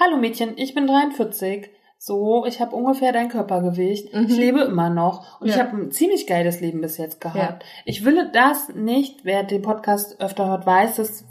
hallo 0.01 0.17
Mädchen, 0.17 0.55
ich 0.57 0.75
bin 0.75 0.87
43. 0.87 1.69
So, 2.01 2.47
ich 2.47 2.61
habe 2.61 2.77
ungefähr 2.77 3.13
dein 3.13 3.29
Körpergewicht. 3.29 4.15
Mhm. 4.15 4.27
Ich 4.29 4.37
lebe 4.37 4.61
immer 4.61 4.89
noch. 4.89 5.41
Und 5.41 5.49
ich 5.49 5.57
Ja. 5.57 5.65
habe 5.65 5.77
ein 5.77 5.91
ziemlich 5.91 6.29
geiles 6.29 6.61
Leben 6.61 6.81
bis 6.81 6.97
jetzt 6.97 7.21
gehabt. 7.21 7.65
Ich 7.85 8.05
will 8.05 8.31
das 8.33 8.69
nicht, 8.69 9.25
wer 9.25 9.43
den 9.43 9.63
Podcast 9.63 10.21
öfter 10.21 10.47
hört, 10.47 10.65
weiß, 10.65 10.95
das 10.97 11.25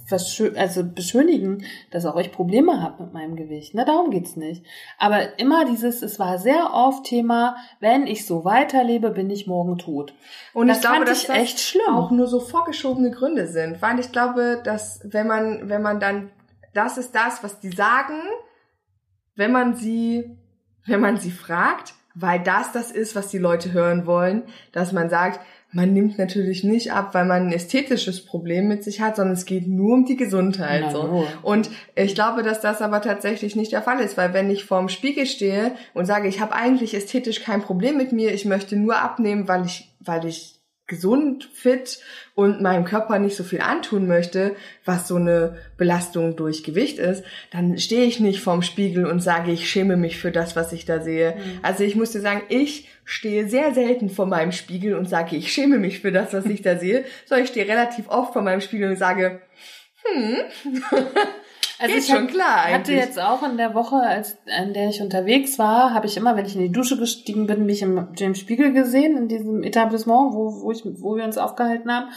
also 0.57 0.83
beschönigen, 0.83 1.63
dass 1.91 2.05
auch 2.05 2.17
ich 2.17 2.33
Probleme 2.33 2.81
habe 2.81 3.03
mit 3.03 3.13
meinem 3.13 3.37
Gewicht. 3.37 3.75
Ne, 3.75 3.85
darum 3.85 4.11
geht's 4.11 4.35
nicht. 4.35 4.65
Aber 4.97 5.39
immer 5.39 5.63
dieses, 5.63 6.01
es 6.01 6.19
war 6.19 6.37
sehr 6.37 6.73
oft 6.73 7.05
Thema, 7.05 7.55
wenn 7.79 8.05
ich 8.05 8.25
so 8.25 8.43
weiterlebe, 8.43 9.11
bin 9.11 9.29
ich 9.29 9.47
morgen 9.47 9.77
tot. 9.77 10.13
Und 10.53 10.67
Das 10.67 10.77
ich 10.77 10.81
glaube, 10.81 10.97
fand 10.97 11.07
dass 11.07 11.21
ich 11.21 11.27
das 11.27 11.37
echt 11.37 11.59
schlimm. 11.61 11.95
auch 11.95 12.11
nur 12.11 12.27
so 12.27 12.41
vorgeschobene 12.41 13.11
Gründe 13.11 13.47
sind, 13.47 13.81
weil 13.81 13.99
ich 14.01 14.11
glaube, 14.11 14.61
dass 14.65 14.99
wenn 15.05 15.27
man 15.27 15.69
wenn 15.69 15.81
man 15.81 16.01
dann 16.01 16.29
das 16.73 16.97
ist 16.97 17.15
das, 17.15 17.41
was 17.41 17.61
die 17.61 17.69
sagen, 17.71 18.19
wenn 19.35 19.53
man 19.53 19.73
sie 19.75 20.37
wenn 20.87 21.01
man 21.01 21.17
sie 21.17 21.31
fragt, 21.31 21.93
weil 22.15 22.39
das 22.39 22.71
das 22.71 22.91
ist, 22.91 23.15
was 23.15 23.27
die 23.27 23.37
Leute 23.37 23.73
hören 23.73 24.07
wollen, 24.07 24.43
dass 24.71 24.91
man 24.91 25.09
sagt, 25.09 25.39
man 25.71 25.93
nimmt 25.93 26.17
natürlich 26.17 26.63
nicht 26.63 26.93
ab, 26.93 27.13
weil 27.13 27.25
man 27.25 27.47
ein 27.47 27.51
ästhetisches 27.51 28.25
Problem 28.25 28.67
mit 28.67 28.83
sich 28.83 29.01
hat, 29.01 29.17
sondern 29.17 29.33
es 29.33 29.45
geht 29.45 29.67
nur 29.67 29.93
um 29.93 30.05
die 30.05 30.15
Gesundheit. 30.15 30.81
Na, 30.85 30.91
so. 30.91 31.27
Und 31.43 31.69
ich 31.93 32.15
glaube, 32.15 32.41
dass 32.41 32.61
das 32.61 32.81
aber 32.81 33.01
tatsächlich 33.01 33.55
nicht 33.55 33.73
der 33.73 33.81
Fall 33.81 33.99
ist, 33.99 34.17
weil 34.17 34.33
wenn 34.33 34.49
ich 34.49 34.63
vorm 34.63 34.87
Spiegel 34.87 35.25
stehe 35.25 35.73
und 35.93 36.05
sage, 36.05 36.29
ich 36.29 36.39
habe 36.39 36.53
eigentlich 36.53 36.93
ästhetisch 36.93 37.41
kein 37.43 37.61
Problem 37.61 37.97
mit 37.97 38.13
mir, 38.13 38.33
ich 38.33 38.45
möchte 38.45 38.77
nur 38.77 38.97
abnehmen, 38.97 39.47
weil 39.47 39.65
ich, 39.65 39.93
weil 39.99 40.25
ich 40.25 40.56
gesund, 40.87 41.49
fit 41.53 41.99
und 42.33 42.61
meinem 42.61 42.85
Körper 42.85 43.19
nicht 43.19 43.35
so 43.35 43.43
viel 43.43 43.59
antun 43.59 44.07
möchte, 44.07 44.55
was 44.85 45.07
so 45.07 45.17
eine 45.17 45.57
Belastung 45.75 46.37
durch 46.37 46.63
Gewicht 46.63 46.97
ist, 46.97 47.23
dann 47.51 47.77
stehe 47.77 48.05
ich 48.05 48.21
nicht 48.21 48.41
vorm 48.41 48.61
Spiegel 48.61 49.05
und 49.05 49.19
sage, 49.19 49.51
ich 49.51 49.69
schäme 49.69 49.97
mich 49.97 50.17
für 50.17 50.31
das, 50.31 50.55
was 50.55 50.71
ich 50.71 50.85
da 50.85 51.01
sehe. 51.01 51.37
Also 51.61 51.83
ich 51.83 51.95
muss 51.97 52.11
dir 52.11 52.21
sagen, 52.21 52.41
ich 52.47 52.87
stehe 53.03 53.49
sehr 53.49 53.73
selten 53.73 54.09
vor 54.09 54.25
meinem 54.27 54.53
Spiegel 54.53 54.95
und 54.95 55.09
sage, 55.09 55.35
ich 55.35 55.51
schäme 55.51 55.77
mich 55.77 55.99
für 55.99 56.13
das, 56.13 56.33
was 56.33 56.45
ich 56.45 56.61
da 56.61 56.77
sehe, 56.77 57.03
sondern 57.25 57.43
ich 57.43 57.51
stehe 57.51 57.67
relativ 57.67 58.07
oft 58.07 58.31
vor 58.33 58.41
meinem 58.41 58.61
Spiegel 58.61 58.89
und 58.89 58.97
sage, 58.97 59.41
Also 61.79 61.93
Geht 61.93 62.03
ich 62.03 62.11
hab- 62.11 62.17
schon 62.17 62.27
klar 62.27 62.63
hatte 62.63 62.73
eigentlich. 62.73 62.97
jetzt 62.97 63.19
auch 63.19 63.43
in 63.43 63.57
der 63.57 63.73
Woche, 63.75 63.97
als 63.97 64.37
in 64.61 64.73
der 64.73 64.89
ich 64.89 65.01
unterwegs 65.01 65.59
war, 65.59 65.93
habe 65.93 66.07
ich 66.07 66.17
immer, 66.17 66.35
wenn 66.35 66.45
ich 66.45 66.55
in 66.55 66.61
die 66.61 66.71
Dusche 66.71 66.97
gestiegen 66.97 67.45
bin, 67.45 67.65
mich 67.67 67.81
im, 67.83 68.07
im 68.19 68.35
Spiegel 68.35 68.73
gesehen, 68.73 69.15
in 69.17 69.27
diesem 69.27 69.61
Etablissement, 69.63 70.33
wo, 70.33 70.61
wo, 70.63 70.71
ich, 70.71 70.81
wo 70.85 71.15
wir 71.15 71.23
uns 71.23 71.37
aufgehalten 71.37 71.91
haben. 71.91 72.09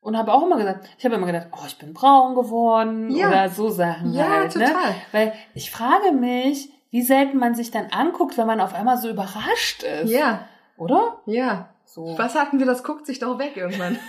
Und 0.00 0.16
habe 0.16 0.32
auch 0.32 0.44
immer 0.44 0.56
gesagt, 0.56 0.88
ich 0.98 1.04
habe 1.04 1.16
immer 1.16 1.26
gedacht, 1.26 1.48
oh, 1.52 1.64
ich 1.66 1.78
bin 1.78 1.92
braun 1.92 2.34
geworden 2.36 3.10
Ja. 3.10 3.28
oder 3.28 3.48
so 3.48 3.68
Sachen 3.70 4.12
Ja, 4.12 4.28
halt. 4.28 4.54
Ne? 4.56 4.64
total. 4.66 4.94
Weil 5.12 5.32
ich 5.54 5.70
frage 5.70 6.12
mich, 6.12 6.68
wie 6.90 7.02
selten 7.02 7.38
man 7.38 7.54
sich 7.54 7.70
dann 7.72 7.86
anguckt, 7.90 8.38
wenn 8.38 8.46
man 8.46 8.60
auf 8.60 8.72
einmal 8.74 8.98
so 8.98 9.08
überrascht 9.08 9.82
ist. 9.82 10.10
ja, 10.10 10.46
Oder? 10.76 11.18
ja. 11.26 11.68
So. 11.96 12.14
Was 12.18 12.34
hatten 12.34 12.58
wir, 12.58 12.66
das 12.66 12.84
guckt 12.84 13.06
sich 13.06 13.20
doch 13.20 13.38
weg 13.38 13.56
irgendwann. 13.56 13.98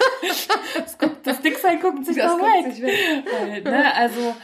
Das 1.24 1.42
Dicksein 1.42 1.80
guckt 1.82 2.06
sich 2.06 2.18
Das 2.18 2.32
doch 2.32 2.40
guckt 2.40 2.66
weg. 2.66 2.74
sich 2.74 2.84
weg. 2.84 2.94
Halt, 3.40 3.64
ne? 3.66 3.96
Also 3.96 4.36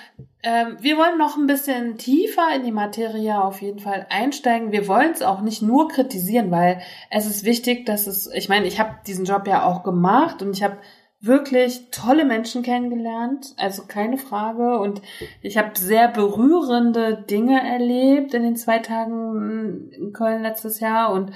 ähm, 0.43 0.77
wir 0.79 0.97
wollen 0.97 1.17
noch 1.17 1.38
ein 1.38 1.45
bisschen 1.47 1.97
tiefer 1.97 2.47
in 2.55 2.63
die 2.63 2.71
Materie 2.71 3.41
auf 3.41 3.62
jeden 3.62 3.79
Fall 3.79 4.05
einsteigen. 4.09 4.71
Wir 4.71 4.88
wollen 4.88 5.12
es 5.12 5.21
auch 5.21 5.41
nicht 5.41 5.62
nur 5.62 5.88
kritisieren, 5.89 6.51
weil 6.51 6.81
es 7.09 7.25
ist 7.25 7.43
wichtig, 7.45 7.85
dass 7.85 8.07
es, 8.07 8.29
ich 8.33 8.50
meine, 8.50 8.65
ich 8.65 8.79
habe 8.79 8.95
diesen 9.07 9.25
Job 9.25 9.47
ja 9.47 9.63
auch 9.63 9.83
gemacht 9.83 10.41
und 10.41 10.55
ich 10.55 10.63
habe 10.63 10.77
wirklich 11.21 11.89
tolle 11.91 12.25
Menschen 12.25 12.63
kennengelernt, 12.63 13.53
also 13.57 13.83
keine 13.88 14.17
Frage. 14.17 14.79
Und 14.79 15.01
ich 15.41 15.57
habe 15.57 15.71
sehr 15.77 16.07
berührende 16.07 17.23
Dinge 17.29 17.62
erlebt 17.62 18.33
in 18.33 18.43
den 18.43 18.55
zwei 18.55 18.79
Tagen 18.79 19.89
in 19.91 20.12
Köln 20.13 20.41
letztes 20.41 20.79
Jahr. 20.79 21.12
Und 21.13 21.31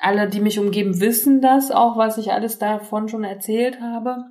alle, 0.00 0.28
die 0.28 0.40
mich 0.40 0.58
umgeben, 0.58 1.00
wissen 1.00 1.40
das 1.40 1.70
auch, 1.70 1.96
was 1.96 2.18
ich 2.18 2.32
alles 2.32 2.58
davon 2.58 3.08
schon 3.08 3.22
erzählt 3.22 3.80
habe. 3.80 4.24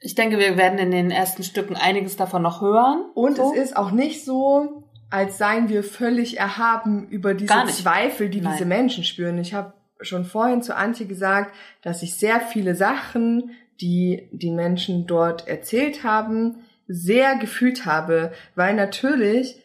Ich 0.00 0.14
denke, 0.14 0.38
wir 0.38 0.56
werden 0.56 0.78
in 0.78 0.90
den 0.90 1.10
ersten 1.10 1.42
Stücken 1.42 1.74
einiges 1.74 2.16
davon 2.16 2.42
noch 2.42 2.60
hören. 2.60 3.10
Und 3.14 3.36
so. 3.36 3.52
es 3.52 3.58
ist 3.58 3.76
auch 3.76 3.90
nicht 3.90 4.24
so, 4.24 4.84
als 5.10 5.38
seien 5.38 5.68
wir 5.68 5.82
völlig 5.82 6.38
erhaben 6.38 7.08
über 7.08 7.34
diese. 7.34 7.52
Zweifel, 7.66 8.28
die 8.28 8.40
Nein. 8.40 8.52
diese 8.52 8.66
Menschen 8.66 9.04
spüren. 9.04 9.38
Ich 9.38 9.52
habe 9.52 9.74
schon 10.00 10.24
vorhin 10.24 10.62
zu 10.62 10.76
Antje 10.76 11.06
gesagt, 11.06 11.54
dass 11.82 12.02
ich 12.02 12.14
sehr 12.14 12.40
viele 12.40 12.74
Sachen, 12.74 13.50
die 13.80 14.28
die 14.32 14.50
Menschen 14.50 15.06
dort 15.06 15.48
erzählt 15.48 16.04
haben, 16.04 16.64
sehr 16.86 17.36
gefühlt 17.36 17.84
habe, 17.84 18.32
weil 18.54 18.74
natürlich 18.74 19.60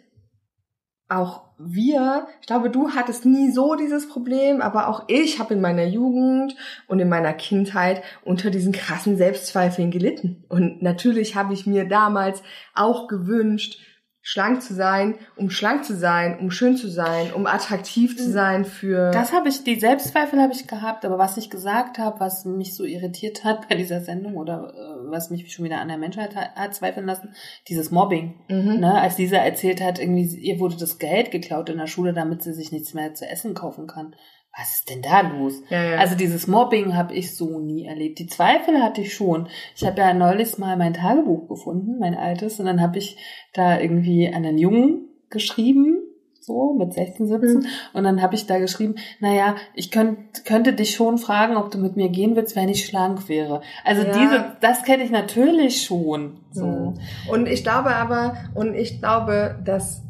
auch 1.07 1.43
wir, 1.65 2.27
ich 2.41 2.47
glaube, 2.47 2.69
du 2.69 2.91
hattest 2.91 3.25
nie 3.25 3.51
so 3.51 3.75
dieses 3.75 4.07
Problem, 4.09 4.61
aber 4.61 4.87
auch 4.87 5.03
ich 5.07 5.39
habe 5.39 5.53
in 5.53 5.61
meiner 5.61 5.85
Jugend 5.85 6.55
und 6.87 6.99
in 6.99 7.09
meiner 7.09 7.33
Kindheit 7.33 8.03
unter 8.23 8.49
diesen 8.49 8.71
krassen 8.71 9.17
Selbstzweifeln 9.17 9.91
gelitten. 9.91 10.43
Und 10.49 10.81
natürlich 10.81 11.35
habe 11.35 11.53
ich 11.53 11.65
mir 11.65 11.85
damals 11.85 12.41
auch 12.73 13.07
gewünscht, 13.07 13.79
schlank 14.21 14.61
zu 14.61 14.75
sein, 14.75 15.15
um 15.35 15.49
schlank 15.49 15.83
zu 15.83 15.95
sein, 15.95 16.37
um 16.39 16.51
schön 16.51 16.77
zu 16.77 16.87
sein, 16.87 17.33
um 17.33 17.47
attraktiv 17.47 18.15
zu 18.15 18.29
sein 18.29 18.65
für 18.65 19.11
Das 19.11 19.33
habe 19.33 19.49
ich, 19.49 19.63
die 19.63 19.79
Selbstzweifel 19.79 20.39
habe 20.39 20.53
ich 20.53 20.67
gehabt, 20.67 21.05
aber 21.05 21.17
was 21.17 21.37
ich 21.37 21.49
gesagt 21.49 21.97
habe, 21.97 22.19
was 22.19 22.45
mich 22.45 22.75
so 22.75 22.83
irritiert 22.83 23.43
hat 23.43 23.67
bei 23.67 23.75
dieser 23.75 24.01
Sendung 24.01 24.35
oder 24.35 24.73
äh, 24.75 25.11
was 25.11 25.31
mich 25.31 25.51
schon 25.51 25.65
wieder 25.65 25.81
an 25.81 25.87
der 25.87 25.97
Menschheit 25.97 26.35
hat, 26.35 26.55
hat 26.55 26.75
zweifeln 26.75 27.07
lassen, 27.07 27.33
dieses 27.67 27.89
Mobbing. 27.89 28.35
Mhm. 28.47 28.79
Ne, 28.79 29.01
als 29.01 29.15
dieser 29.15 29.39
erzählt 29.39 29.81
hat, 29.81 29.99
irgendwie, 29.99 30.25
ihr 30.37 30.59
wurde 30.59 30.77
das 30.77 30.99
Geld 30.99 31.31
geklaut 31.31 31.69
in 31.69 31.79
der 31.79 31.87
Schule, 31.87 32.13
damit 32.13 32.43
sie 32.43 32.53
sich 32.53 32.71
nichts 32.71 32.93
mehr 32.93 33.13
zu 33.15 33.27
essen 33.27 33.55
kaufen 33.55 33.87
kann. 33.87 34.15
Was 34.57 34.75
ist 34.75 34.89
denn 34.89 35.01
da 35.01 35.21
los? 35.21 35.61
Ja, 35.69 35.81
ja. 35.81 35.97
Also 35.97 36.15
dieses 36.15 36.45
Mobbing 36.45 36.95
habe 36.97 37.13
ich 37.13 37.35
so 37.35 37.59
nie 37.59 37.85
erlebt. 37.85 38.19
Die 38.19 38.27
Zweifel 38.27 38.81
hatte 38.83 39.01
ich 39.01 39.13
schon. 39.13 39.47
Ich 39.75 39.85
habe 39.85 39.99
ja 40.01 40.13
neulich 40.13 40.57
mal 40.57 40.75
mein 40.75 40.93
Tagebuch 40.93 41.47
gefunden, 41.47 41.99
mein 41.99 42.15
altes, 42.15 42.59
und 42.59 42.65
dann 42.65 42.81
habe 42.81 42.97
ich 42.97 43.17
da 43.53 43.79
irgendwie 43.79 44.27
an 44.27 44.45
einen 44.45 44.57
Jungen 44.57 45.07
geschrieben, 45.29 45.99
so 46.41 46.73
mit 46.73 46.91
16, 46.91 47.27
17, 47.27 47.59
Mhm. 47.59 47.65
und 47.93 48.03
dann 48.03 48.21
habe 48.21 48.35
ich 48.35 48.45
da 48.47 48.57
geschrieben, 48.57 48.95
naja, 49.21 49.55
ich 49.75 49.89
könnt, 49.91 50.43
könnte 50.43 50.73
dich 50.73 50.95
schon 50.95 51.17
fragen, 51.19 51.55
ob 51.55 51.69
du 51.71 51.77
mit 51.77 51.95
mir 51.95 52.09
gehen 52.09 52.35
willst, 52.35 52.55
wenn 52.55 52.67
ich 52.67 52.85
schlank 52.85 53.29
wäre. 53.29 53.61
Also 53.85 54.01
Ja. 54.01 54.11
diese, 54.11 54.45
das 54.59 54.83
kenne 54.83 55.03
ich 55.03 55.11
natürlich 55.11 55.83
schon. 55.83 56.39
So. 56.51 56.65
Mhm. 56.65 56.93
Und 57.29 57.47
ich 57.47 57.63
glaube 57.63 57.95
aber, 57.95 58.35
und 58.55 58.73
ich 58.75 58.99
glaube, 58.99 59.59
dass 59.63 60.01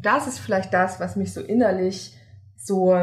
das 0.00 0.26
ist 0.26 0.38
vielleicht 0.38 0.72
das, 0.72 1.00
was 1.00 1.16
mich 1.16 1.32
so 1.34 1.40
innerlich 1.42 2.12
so 2.56 2.94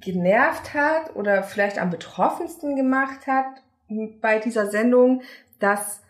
genervt 0.00 0.74
hat 0.74 1.16
oder 1.16 1.42
vielleicht 1.42 1.78
am 1.78 1.90
betroffensten 1.90 2.76
gemacht 2.76 3.26
hat 3.26 3.46
bei 4.20 4.38
dieser 4.38 4.66
Sendung, 4.66 5.22
dass 5.58 6.02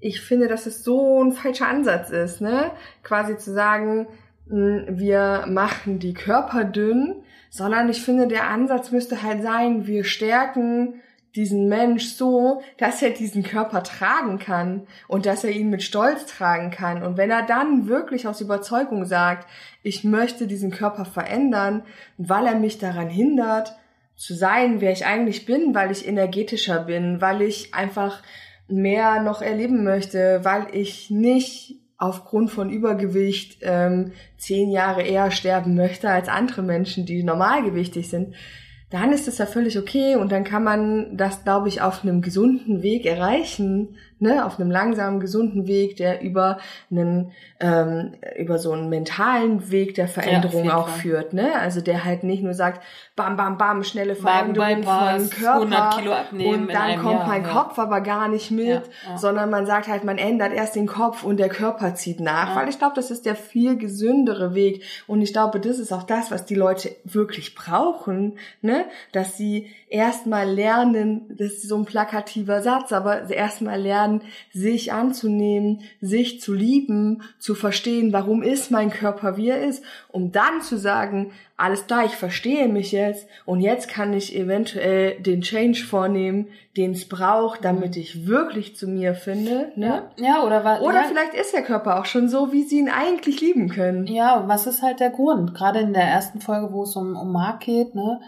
ich 0.00 0.20
finde, 0.20 0.48
dass 0.48 0.66
es 0.66 0.82
so 0.82 1.22
ein 1.22 1.32
falscher 1.32 1.68
Ansatz 1.68 2.10
ist, 2.10 2.40
ne? 2.40 2.72
Quasi 3.02 3.36
zu 3.36 3.52
sagen, 3.52 4.08
mh, 4.46 4.84
wir 4.88 5.44
machen 5.46 5.98
die 5.98 6.14
Körper 6.14 6.64
dünn, 6.64 7.22
sondern 7.50 7.88
ich 7.88 8.02
finde, 8.02 8.26
der 8.26 8.48
Ansatz 8.48 8.90
müsste 8.90 9.22
halt 9.22 9.42
sein, 9.42 9.86
wir 9.86 10.04
stärken 10.04 11.00
diesen 11.34 11.68
Mensch 11.68 12.08
so, 12.14 12.62
dass 12.76 13.02
er 13.02 13.10
diesen 13.10 13.42
Körper 13.42 13.82
tragen 13.82 14.38
kann 14.38 14.86
und 15.08 15.24
dass 15.24 15.44
er 15.44 15.50
ihn 15.50 15.70
mit 15.70 15.82
Stolz 15.82 16.26
tragen 16.26 16.70
kann. 16.70 17.02
Und 17.02 17.16
wenn 17.16 17.30
er 17.30 17.42
dann 17.42 17.88
wirklich 17.88 18.28
aus 18.28 18.40
Überzeugung 18.40 19.06
sagt, 19.06 19.48
ich 19.82 20.04
möchte 20.04 20.46
diesen 20.46 20.70
Körper 20.70 21.04
verändern, 21.04 21.82
weil 22.18 22.46
er 22.46 22.56
mich 22.56 22.78
daran 22.78 23.08
hindert, 23.08 23.74
zu 24.14 24.34
sein, 24.34 24.80
wer 24.80 24.92
ich 24.92 25.06
eigentlich 25.06 25.46
bin, 25.46 25.74
weil 25.74 25.90
ich 25.90 26.06
energetischer 26.06 26.80
bin, 26.80 27.20
weil 27.20 27.42
ich 27.42 27.74
einfach 27.74 28.22
mehr 28.68 29.22
noch 29.22 29.42
erleben 29.42 29.84
möchte, 29.84 30.40
weil 30.42 30.66
ich 30.72 31.10
nicht 31.10 31.76
aufgrund 31.96 32.50
von 32.50 32.70
Übergewicht 32.70 33.58
ähm, 33.62 34.12
zehn 34.36 34.70
Jahre 34.70 35.02
eher 35.02 35.30
sterben 35.30 35.74
möchte 35.76 36.08
als 36.08 36.28
andere 36.28 36.62
Menschen, 36.62 37.06
die 37.06 37.22
normalgewichtig 37.22 38.10
sind, 38.10 38.34
dann 38.92 39.12
ist 39.12 39.26
es 39.26 39.38
ja 39.38 39.46
völlig 39.46 39.78
okay 39.78 40.16
und 40.16 40.30
dann 40.30 40.44
kann 40.44 40.62
man 40.62 41.16
das, 41.16 41.44
glaube 41.44 41.68
ich, 41.68 41.80
auf 41.80 42.04
einem 42.04 42.20
gesunden 42.20 42.82
Weg 42.82 43.06
erreichen, 43.06 43.96
ne, 44.22 44.46
auf 44.46 44.58
einem 44.58 44.70
langsamen, 44.70 45.20
gesunden 45.20 45.66
Weg, 45.66 45.96
der 45.96 46.22
über 46.22 46.58
einen, 46.90 47.32
ähm, 47.60 48.14
über 48.38 48.58
so 48.58 48.72
einen 48.72 48.88
mentalen 48.88 49.70
Weg 49.70 49.94
der 49.96 50.08
Veränderung 50.08 50.62
jeden 50.64 50.70
auch 50.74 50.88
Fall. 50.88 51.00
führt, 51.00 51.32
ne, 51.34 51.54
also 51.58 51.80
der 51.80 52.04
halt 52.04 52.22
nicht 52.24 52.42
nur 52.42 52.54
sagt, 52.54 52.82
bam, 53.16 53.36
bam, 53.36 53.58
bam, 53.58 53.82
schnelle 53.84 54.14
Veränderung 54.16 54.82
von 54.84 55.30
Körper 55.30 55.54
100 55.54 55.98
Kilo 55.98 56.12
abnehmen 56.12 56.62
und 56.62 56.72
dann 56.72 56.98
kommt 57.02 57.18
Jahr, 57.20 57.28
mein 57.28 57.42
ja. 57.44 57.48
Kopf 57.50 57.78
aber 57.78 58.00
gar 58.00 58.28
nicht 58.28 58.50
mit, 58.50 58.66
Ja, 58.66 58.82
ja. 59.10 59.18
sondern 59.18 59.50
man 59.50 59.66
sagt 59.66 59.88
halt, 59.88 60.04
man 60.04 60.18
ändert 60.18 60.52
erst 60.52 60.76
den 60.76 60.86
Kopf 60.86 61.24
und 61.24 61.38
der 61.38 61.48
Körper 61.48 61.94
zieht 61.94 62.20
nach, 62.20 62.50
Ja. 62.50 62.56
weil 62.56 62.68
ich 62.68 62.78
glaube, 62.78 62.94
das 62.94 63.10
ist 63.10 63.26
der 63.26 63.34
viel 63.34 63.76
gesündere 63.76 64.54
Weg 64.54 64.82
und 65.06 65.20
ich 65.20 65.32
glaube, 65.32 65.60
das 65.60 65.78
ist 65.78 65.92
auch 65.92 66.04
das, 66.04 66.30
was 66.30 66.44
die 66.46 66.54
Leute 66.54 66.94
wirklich 67.04 67.54
brauchen, 67.54 68.38
ne, 68.60 68.84
dass 69.12 69.36
sie 69.36 69.68
erstmal 69.88 70.48
lernen, 70.48 71.26
das 71.36 71.48
ist 71.52 71.68
so 71.68 71.76
ein 71.76 71.84
plakativer 71.84 72.62
Satz, 72.62 72.92
aber 72.92 73.28
erstmal 73.28 73.80
lernen, 73.80 74.11
sich 74.52 74.92
anzunehmen, 74.92 75.80
sich 76.00 76.40
zu 76.40 76.52
lieben, 76.52 77.22
zu 77.38 77.54
verstehen, 77.54 78.12
warum 78.12 78.42
ist 78.42 78.70
mein 78.70 78.90
Körper, 78.90 79.36
wie 79.36 79.48
er 79.48 79.62
ist, 79.62 79.82
um 80.08 80.32
dann 80.32 80.60
zu 80.60 80.76
sagen, 80.76 81.32
alles 81.56 81.86
klar, 81.86 82.04
ich 82.04 82.16
verstehe 82.16 82.68
mich 82.68 82.92
jetzt 82.92 83.26
und 83.46 83.60
jetzt 83.60 83.88
kann 83.88 84.12
ich 84.12 84.36
eventuell 84.36 85.20
den 85.20 85.42
Change 85.42 85.84
vornehmen, 85.84 86.48
den 86.76 86.90
es 86.92 87.08
braucht, 87.08 87.64
damit 87.64 87.96
ich 87.96 88.26
wirklich 88.26 88.76
zu 88.76 88.88
mir 88.88 89.14
finde, 89.14 89.70
ne? 89.76 90.10
Ja, 90.16 90.42
oder 90.42 90.64
was? 90.64 90.80
Oder 90.80 91.02
ja, 91.02 91.04
vielleicht 91.04 91.34
ist 91.34 91.54
der 91.54 91.62
Körper 91.62 92.00
auch 92.00 92.06
schon 92.06 92.28
so, 92.28 92.52
wie 92.52 92.64
sie 92.64 92.78
ihn 92.78 92.88
eigentlich 92.88 93.40
lieben 93.40 93.68
können. 93.68 94.06
Ja, 94.06 94.44
was 94.48 94.66
ist 94.66 94.82
halt 94.82 95.00
der 95.00 95.10
Grund? 95.10 95.54
Gerade 95.54 95.80
in 95.80 95.92
der 95.92 96.02
ersten 96.02 96.40
Folge, 96.40 96.72
wo 96.72 96.82
es 96.82 96.96
um, 96.96 97.14
um 97.16 97.30
Mark 97.30 97.60
geht, 97.60 97.94
ne? 97.94 98.20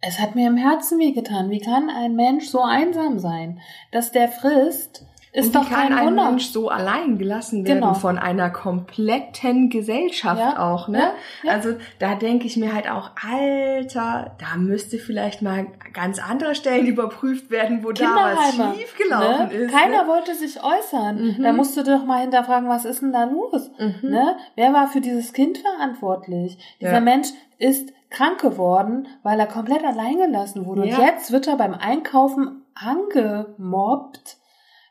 Es 0.00 0.20
hat 0.20 0.36
mir 0.36 0.46
im 0.46 0.56
Herzen 0.56 0.98
wehgetan. 1.00 1.50
Wie 1.50 1.60
kann 1.60 1.90
ein 1.90 2.14
Mensch 2.14 2.46
so 2.46 2.62
einsam 2.62 3.18
sein? 3.18 3.60
Dass 3.90 4.12
der 4.12 4.28
frisst, 4.28 5.04
ist 5.38 5.46
und 5.46 5.54
doch 5.54 5.70
wie 5.70 5.74
kann 5.74 5.88
kein 5.88 5.98
ein 5.98 6.06
Wunder. 6.08 6.30
Mensch 6.30 6.46
so 6.50 6.68
allein 6.68 7.18
gelassen 7.18 7.64
werden 7.66 7.80
Genau. 7.80 7.94
von 7.94 8.18
einer 8.18 8.50
kompletten 8.50 9.70
Gesellschaft 9.70 10.40
Ja, 10.40 10.58
auch, 10.72 10.88
ne? 10.88 10.98
ja, 10.98 11.12
ja. 11.44 11.52
Also 11.52 11.74
da 11.98 12.14
denke 12.14 12.46
ich 12.46 12.56
mir 12.56 12.74
halt 12.74 12.90
auch, 12.90 13.10
Alter, 13.30 14.32
da 14.38 14.56
müsste 14.56 14.98
vielleicht 14.98 15.42
mal 15.42 15.66
ganz 15.92 16.18
andere 16.18 16.54
Stellen 16.54 16.86
überprüft 16.94 17.50
werden, 17.50 17.84
wo 17.84 17.92
da 17.92 18.04
was 18.36 18.76
schiefgelaufen 18.76 19.48
ne? 19.48 19.54
ist. 19.54 19.72
Keiner 19.72 20.02
ne? 20.04 20.08
wollte 20.08 20.34
sich 20.34 20.58
äußern. 20.62 21.36
Mhm. 21.38 21.42
Da 21.42 21.52
musst 21.52 21.76
du 21.76 21.82
doch 21.82 22.04
mal 22.04 22.20
hinterfragen, 22.20 22.68
was 22.68 22.84
ist 22.84 23.02
denn 23.02 23.12
da 23.12 23.24
los? 23.24 23.70
Mhm. 23.78 24.10
Ne? 24.10 24.36
Wer 24.56 24.72
war 24.72 24.88
für 24.88 25.00
dieses 25.00 25.32
Kind 25.32 25.58
verantwortlich? 25.58 26.58
Dieser. 26.80 27.00
Mensch 27.00 27.28
ist 27.58 27.92
krank 28.10 28.40
geworden, 28.40 29.08
weil 29.22 29.38
er 29.38 29.46
komplett 29.46 29.84
allein 29.84 30.16
gelassen 30.16 30.64
wurde. 30.66 30.82
Und 30.82 30.88
jetzt 30.88 31.30
wird 31.32 31.46
er 31.46 31.56
beim 31.56 31.74
Einkaufen 31.74 32.62
angemobbt, 32.74 34.37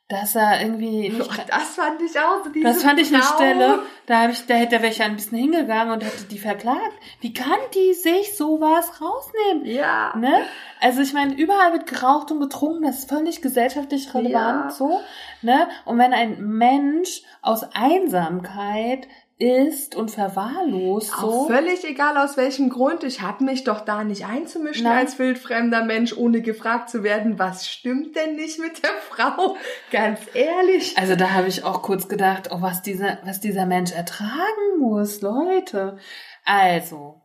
dass 0.10 0.36
er 0.36 0.62
irgendwie 0.62 1.10
nicht 1.10 1.22
Oh, 1.22 1.42
das 1.48 1.76
fand 1.76 2.02
ich 2.02 2.18
auch 2.20 2.44
so 2.44 2.50
diese 2.50 2.66
Das 2.66 2.82
fand 2.84 3.00
ich 3.00 3.14
eine 3.14 3.22
Frau. 3.24 3.36
Stelle, 3.36 3.80
da, 4.06 4.22
hab 4.22 4.32
ich, 4.32 4.46
da 4.46 4.54
hätte 4.56 4.82
welche 4.82 5.04
ein 5.04 5.16
bisschen 5.16 5.38
hingegangen 5.38 5.94
und 5.94 6.04
hätte 6.04 6.24
die 6.24 6.40
verklagt. 6.40 6.94
Wie 7.20 7.34
kann 7.34 7.60
die 7.76 7.94
sich 7.94 8.38
sowas 8.38 9.02
rausnehmen? 9.02 9.66
Ja. 9.66 10.16
Ne? 10.16 10.46
Also 10.80 11.02
ich 11.02 11.14
meine, 11.14 11.34
überall 11.36 11.74
wird 11.74 11.88
geraucht 11.88 12.32
und 12.32 12.40
getrunken, 12.40 12.84
das 12.84 13.00
ist 13.00 13.10
völlig 13.10 13.42
gesellschaftlich 13.42 14.14
relevant 14.14 14.66
Ja. 14.66 14.70
so. 14.72 15.02
Ne? 15.42 15.68
Und 15.86 15.98
wenn 15.98 16.14
ein 16.14 16.40
Mensch 16.42 17.24
aus 17.42 17.64
Einsamkeit 17.74 19.08
ist 19.40 19.96
und 19.96 20.10
verwahrlost 20.10 21.14
Auch 21.14 21.22
so, 21.22 21.48
völlig 21.48 21.84
egal 21.88 22.18
aus 22.18 22.38
welchem 22.38 22.70
Grund. 22.70 23.04
Ich 23.04 23.22
habe 23.22 23.44
mich 23.44 23.64
doch 23.64 23.82
da 23.82 24.04
nicht 24.04 24.26
einzumischen 24.26 24.86
Nein. 24.86 25.06
als 25.06 25.20
wildfremder 25.20 25.86
Mensch, 25.86 26.16
ohne 26.18 26.42
gefragt 26.42 26.90
zu 26.90 27.04
werden, 27.04 27.38
was 27.38 27.70
stimmt 27.70 28.16
denn 28.16 28.36
nicht 28.36 28.60
mit 28.60 28.82
der 28.84 28.90
Frau? 29.10 29.56
Ganz 29.92 30.22
ehrlich. 30.34 30.98
also 30.98 31.16
da 31.16 31.32
habe 31.32 31.48
ich 31.48 31.64
auch 31.64 31.84
kurz 31.84 32.08
gedacht, 32.08 32.50
oh, 32.52 32.62
was 32.62 32.82
dieser, 32.82 33.20
was 33.24 33.40
dieser 33.40 33.68
Mensch 33.68 33.92
ertragen 33.92 34.80
muss, 34.80 35.22
Leute. 35.22 35.98
Also, 36.44 37.22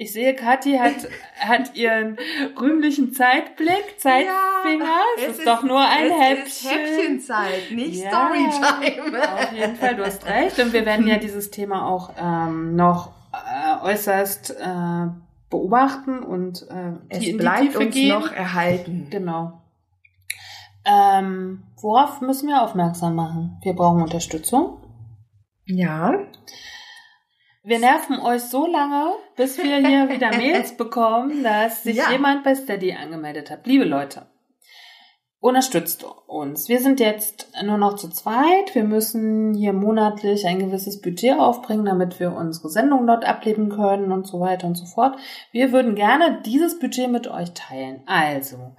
ich 0.00 0.14
sehe, 0.14 0.34
Kathi 0.34 0.78
hat, 0.78 0.94
hat 1.38 1.76
ihren 1.76 2.16
rühmlichen 2.58 3.12
Zeitblick, 3.12 3.98
Zeitfinger. 3.98 4.98
es, 5.18 5.36
ist 5.36 5.46
doch 5.46 5.62
nur 5.62 5.78
ein 5.78 6.06
es 6.06 6.18
Häppchen. 6.18 6.46
Ist 6.46 6.70
Häppchenzeit, 6.70 7.70
nicht 7.70 8.02
Ja, 8.02 8.08
Storytime. 8.08 9.34
Auf 9.34 9.52
jeden 9.52 9.76
Fall, 9.76 9.96
du 9.96 10.06
hast 10.06 10.24
recht. 10.24 10.58
Und 10.58 10.72
wir 10.72 10.86
werden 10.86 11.06
ja 11.06 11.18
dieses 11.18 11.50
Thema 11.50 11.86
auch 11.86 12.14
ähm, 12.18 12.76
noch 12.76 13.12
äh, 13.34 13.84
äußerst 13.84 14.56
äh, 14.58 15.06
beobachten 15.50 16.20
und 16.20 16.66
äh, 16.70 16.92
Es 17.10 17.18
die 17.18 17.30
in 17.30 17.36
die 17.36 17.42
bleibt 17.42 17.60
Tiefe 17.60 17.78
uns 17.80 17.94
gehen. 17.94 18.08
noch 18.18 18.32
erhalten. 18.32 19.08
Genau. 19.10 19.60
Ähm, 20.86 21.64
worauf 21.78 22.22
müssen 22.22 22.48
wir 22.48 22.62
aufmerksam 22.62 23.14
machen? 23.16 23.58
Wir 23.62 23.74
brauchen 23.74 24.00
Unterstützung. 24.00 24.78
Ja. 25.66 26.14
Wir 27.70 27.78
nerven 27.78 28.18
euch 28.18 28.42
so 28.42 28.66
lange, 28.66 29.12
bis 29.36 29.56
wir 29.56 29.76
hier 29.76 30.08
wieder 30.08 30.30
Mails 30.36 30.76
bekommen, 30.76 31.44
dass 31.44 31.84
sich 31.84 31.98
Ja. 31.98 32.10
jemand 32.10 32.42
bei 32.42 32.56
Steady 32.56 32.94
angemeldet 32.94 33.48
hat. 33.48 33.64
Liebe 33.64 33.84
Leute, 33.84 34.26
unterstützt 35.38 36.04
uns. 36.26 36.68
Wir 36.68 36.80
sind 36.80 36.98
jetzt 36.98 37.46
nur 37.62 37.78
noch 37.78 37.94
zu 37.94 38.08
zweit. 38.08 38.74
Wir 38.74 38.82
müssen 38.82 39.54
hier 39.54 39.72
monatlich 39.72 40.48
ein 40.48 40.58
gewisses 40.58 41.00
Budget 41.00 41.38
aufbringen, 41.38 41.84
damit 41.84 42.18
wir 42.18 42.32
unsere 42.32 42.70
Sendung 42.70 43.06
dort 43.06 43.24
ableben 43.24 43.68
können 43.68 44.10
und 44.10 44.26
so 44.26 44.40
weiter 44.40 44.66
und 44.66 44.74
so 44.74 44.86
fort. 44.86 45.16
Wir 45.52 45.70
würden 45.70 45.94
gerne 45.94 46.42
dieses 46.44 46.80
Budget 46.80 47.08
mit 47.08 47.28
euch 47.28 47.52
teilen. 47.54 48.02
Also, 48.06 48.72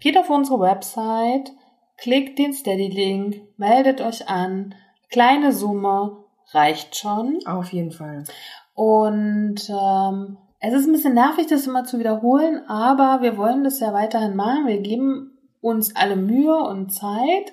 geht 0.00 0.18
auf 0.18 0.28
unsere 0.28 0.60
Website, 0.60 1.50
klickt 1.96 2.38
den 2.38 2.52
Steady-Link, 2.52 3.40
meldet 3.56 4.02
euch 4.02 4.28
an. 4.28 4.74
Kleine 5.08 5.50
Summe 5.50 6.23
reicht 6.52 6.96
schon. 6.96 7.40
Auf 7.46 7.72
jeden 7.72 7.92
Fall. 7.92 8.24
Und 8.74 9.68
ähm, 9.68 10.36
es 10.60 10.72
ist 10.72 10.86
ein 10.86 10.92
bisschen 10.92 11.14
nervig, 11.14 11.46
das 11.46 11.66
immer 11.66 11.84
zu 11.84 11.98
wiederholen, 11.98 12.62
aber 12.68 13.22
wir 13.22 13.36
wollen 13.36 13.64
das 13.64 13.80
ja 13.80 13.92
weiterhin 13.92 14.34
machen. 14.34 14.66
Wir 14.66 14.80
geben 14.80 15.38
uns 15.60 15.94
alle 15.94 16.16
Mühe 16.16 16.56
und 16.56 16.90
Zeit 16.90 17.52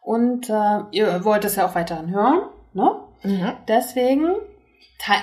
und 0.00 0.48
äh, 0.48 0.80
ihr 0.92 1.24
wollt 1.24 1.44
es 1.44 1.56
ja 1.56 1.66
auch 1.66 1.74
weiterhin 1.74 2.10
hören. 2.10 2.42
Ne? 2.72 2.96
Mhm. 3.22 3.52
Deswegen 3.68 4.34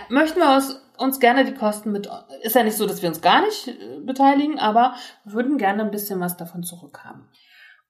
möchten 0.10 0.40
wir 0.40 0.54
uns, 0.54 0.82
uns 0.98 1.20
gerne 1.20 1.46
die 1.46 1.54
Kosten 1.54 1.92
mit. 1.92 2.10
Ist 2.44 2.56
ja 2.56 2.64
nicht 2.64 2.78
so, 2.78 2.86
dass 2.86 3.02
wir 3.02 3.10
uns 3.10 3.22
gar 3.22 3.42
nicht 3.42 3.68
äh, 3.68 4.00
beteiligen, 4.02 4.60
aber 4.60 4.94
wir 5.24 5.34
würden 5.34 5.58
gerne 5.58 5.84
ein 5.84 5.92
bisschen 5.92 6.20
was 6.20 6.38
davon 6.38 6.64
zurückhaben. 6.64 7.28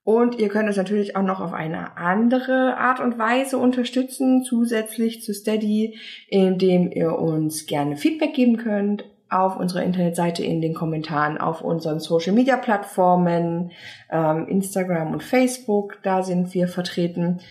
Und 0.10 0.40
ihr 0.40 0.50
könnt 0.50 0.68
uns 0.68 0.76
natürlich 0.76 1.16
auch 1.16 1.22
noch 1.22 1.40
auf 1.40 1.54
eine 1.54 1.96
andere 1.96 2.78
Art 2.78 3.00
und 3.00 3.20
Weise 3.20 3.60
unterstützen, 3.60 4.44
zusätzlich 4.44 5.22
zu 5.22 5.36
Steady, 5.36 6.00
indem 6.30 6.92
ihr 6.92 7.20
uns 7.20 7.68
gerne 7.68 7.96
Feedback 7.96 8.34
geben 8.34 8.58
könnt 8.58 9.06
auf 9.30 9.56
unserer 9.56 9.84
Internetseite 9.84 10.44
in 10.44 10.62
den 10.62 10.74
Kommentaren, 10.74 11.38
auf 11.38 11.62
unseren 11.62 12.00
Social 12.00 12.34
Media 12.34 12.58
Plattformen, 12.58 13.70
ähm, 14.10 14.48
Instagram 14.48 15.14
und 15.14 15.22
Facebook, 15.22 16.00
da 16.02 16.24
sind 16.24 16.56
wir 16.56 16.68
vertreten. 16.68 17.42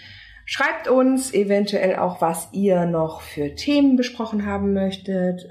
Schreibt 0.45 0.89
uns 0.89 1.33
eventuell 1.33 1.95
auch, 1.95 2.21
was 2.21 2.49
ihr 2.51 2.87
noch 2.87 3.21
für 3.21 3.55
Themen 3.55 3.95
besprochen 3.95 4.47
haben 4.47 4.73
möchtet. 4.73 5.47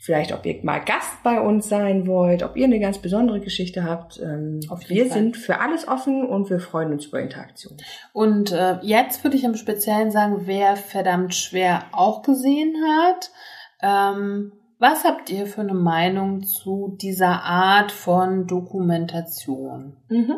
Vielleicht, 0.00 0.32
ob 0.32 0.46
ihr 0.46 0.60
mal 0.62 0.78
Gast 0.78 1.22
bei 1.24 1.40
uns 1.40 1.68
sein 1.68 2.06
wollt, 2.06 2.44
ob 2.44 2.56
ihr 2.56 2.66
eine 2.66 2.78
ganz 2.78 2.98
besondere 2.98 3.40
Geschichte 3.40 3.82
habt. 3.82 4.20
Ähm, 4.22 4.60
wir 4.86 5.06
Fall. 5.06 5.12
sind 5.12 5.36
für 5.36 5.60
alles 5.60 5.88
offen 5.88 6.24
und 6.24 6.48
wir 6.50 6.60
freuen 6.60 6.92
uns 6.92 7.06
über 7.06 7.20
Interaktion. 7.20 7.76
Und 8.12 8.52
äh, 8.52 8.78
jetzt 8.82 9.24
würde 9.24 9.36
ich 9.36 9.42
im 9.42 9.56
Speziellen 9.56 10.12
sagen, 10.12 10.42
wer 10.46 10.76
verdammt 10.76 11.34
schwer 11.34 11.86
auch 11.90 12.22
gesehen 12.22 12.74
hat. 12.86 13.30
Ähm, 13.82 14.52
was 14.78 15.02
habt 15.04 15.30
ihr 15.30 15.46
für 15.46 15.62
eine 15.62 15.74
Meinung 15.74 16.44
zu 16.44 16.96
dieser 17.00 17.42
Art 17.42 17.90
von 17.90 18.46
Dokumentation? 18.46 19.96
Mhm. 20.08 20.36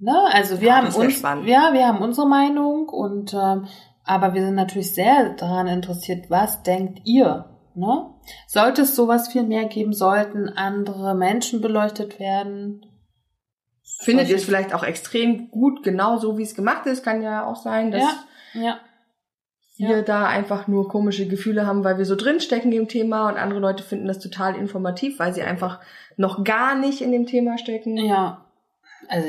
Ne? 0.00 0.18
Also 0.32 0.60
wir 0.60 0.68
ja, 0.68 0.76
haben 0.76 0.92
uns, 0.92 1.22
ja, 1.22 1.72
wir 1.72 1.86
haben 1.86 2.02
unsere 2.02 2.28
Meinung 2.28 2.88
und 2.88 3.32
ähm, 3.34 3.66
aber 4.02 4.34
wir 4.34 4.42
sind 4.44 4.56
natürlich 4.56 4.94
sehr 4.94 5.30
daran 5.30 5.68
interessiert, 5.68 6.28
was 6.28 6.62
denkt 6.62 7.00
ihr? 7.04 7.55
Ne? 7.76 8.10
Sollte 8.46 8.82
es 8.82 8.96
sowas 8.96 9.28
viel 9.28 9.42
mehr 9.42 9.66
geben, 9.66 9.92
sollten 9.92 10.48
andere 10.48 11.14
Menschen 11.14 11.60
beleuchtet 11.60 12.18
werden? 12.18 12.86
Findet 14.00 14.28
ihr 14.28 14.36
es 14.36 14.44
vielleicht 14.44 14.74
auch 14.74 14.82
extrem 14.82 15.50
gut, 15.50 15.82
genau 15.82 16.16
so 16.16 16.38
wie 16.38 16.42
es 16.42 16.54
gemacht 16.54 16.86
ist? 16.86 17.04
Kann 17.04 17.22
ja 17.22 17.46
auch 17.46 17.56
sein, 17.56 17.90
dass 17.90 18.02
ja, 18.54 18.60
ja 18.62 18.80
wir 19.78 19.98
ja. 19.98 20.02
da 20.02 20.26
einfach 20.26 20.68
nur 20.68 20.88
komische 20.88 21.28
Gefühle 21.28 21.66
haben, 21.66 21.84
weil 21.84 21.98
wir 21.98 22.06
so 22.06 22.16
drinstecken 22.16 22.72
im 22.72 22.88
Thema 22.88 23.28
und 23.28 23.36
andere 23.36 23.60
Leute 23.60 23.82
finden 23.82 24.06
das 24.08 24.18
total 24.18 24.56
informativ, 24.56 25.18
weil 25.18 25.34
sie 25.34 25.42
einfach 25.42 25.80
noch 26.16 26.44
gar 26.44 26.74
nicht 26.74 27.02
in 27.02 27.12
dem 27.12 27.26
Thema 27.26 27.58
stecken. 27.58 27.98
Ja. 27.98 28.46
Also, 29.08 29.28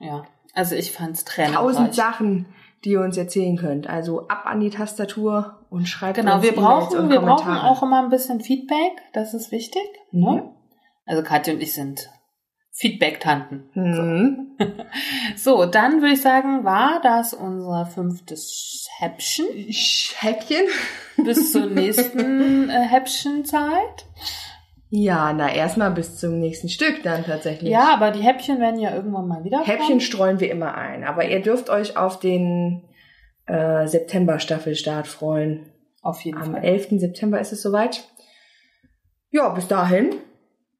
ja. 0.00 0.24
Also 0.54 0.74
ich 0.74 0.92
fand's 0.92 1.24
trennend. 1.24 1.56
Tausend 1.56 1.94
Sachen, 1.94 2.46
die 2.84 2.90
ihr 2.90 3.00
uns 3.00 3.16
erzählen 3.16 3.56
könnt. 3.56 3.88
Also 3.88 4.28
ab 4.28 4.46
an 4.46 4.60
die 4.60 4.70
Tastatur 4.70 5.66
und 5.70 5.88
schreibt 5.88 6.16
genau, 6.16 6.36
uns 6.36 6.44
wir 6.44 6.52
brauchen, 6.52 7.10
wir 7.10 7.20
brauchen 7.20 7.56
auch 7.56 7.82
immer 7.82 8.02
ein 8.02 8.10
bisschen 8.10 8.40
Feedback. 8.40 9.02
Das 9.12 9.34
ist 9.34 9.50
wichtig. 9.52 9.82
Ne? 10.12 10.42
Mhm. 10.42 10.50
Also 11.04 11.22
Katja 11.22 11.54
und 11.54 11.62
ich 11.62 11.74
sind 11.74 12.10
Feedback-Tanten. 12.72 13.70
Mhm. 13.74 14.56
So. 14.58 14.66
so, 15.64 15.66
dann 15.66 16.02
würde 16.02 16.12
ich 16.12 16.20
sagen, 16.20 16.64
war 16.64 17.00
das 17.02 17.32
unser 17.32 17.86
fünftes 17.86 18.86
Häppchen. 18.98 19.46
Häppchen. 20.18 20.66
Bis 21.16 21.52
zur 21.52 21.66
nächsten 21.66 22.68
äh, 22.68 22.82
Häppchenzeit. 22.82 24.06
Ja, 24.88 25.32
na 25.32 25.52
erstmal 25.52 25.90
bis 25.90 26.16
zum 26.16 26.38
nächsten 26.38 26.68
Stück 26.68 27.02
dann 27.02 27.24
tatsächlich. 27.24 27.70
Ja, 27.70 27.92
aber 27.92 28.12
die 28.12 28.22
Häppchen 28.22 28.60
werden 28.60 28.78
ja 28.78 28.94
irgendwann 28.94 29.26
mal 29.26 29.44
wieder. 29.44 29.64
Häppchen 29.64 29.86
kommen. 29.86 30.00
streuen 30.00 30.40
wir 30.40 30.50
immer 30.50 30.74
ein, 30.76 31.04
aber 31.04 31.28
ihr 31.28 31.42
dürft 31.42 31.70
euch 31.70 31.96
auf 31.96 32.20
den 32.20 32.84
äh, 33.46 33.86
September-Staffelstart 33.86 35.06
freuen. 35.08 35.72
Auf 36.02 36.20
jeden 36.20 36.38
Am 36.38 36.52
Fall. 36.52 36.56
Am 36.56 36.62
11. 36.62 37.00
September 37.00 37.40
ist 37.40 37.52
es 37.52 37.62
soweit. 37.62 38.08
Ja, 39.30 39.48
bis 39.48 39.66
dahin 39.66 40.14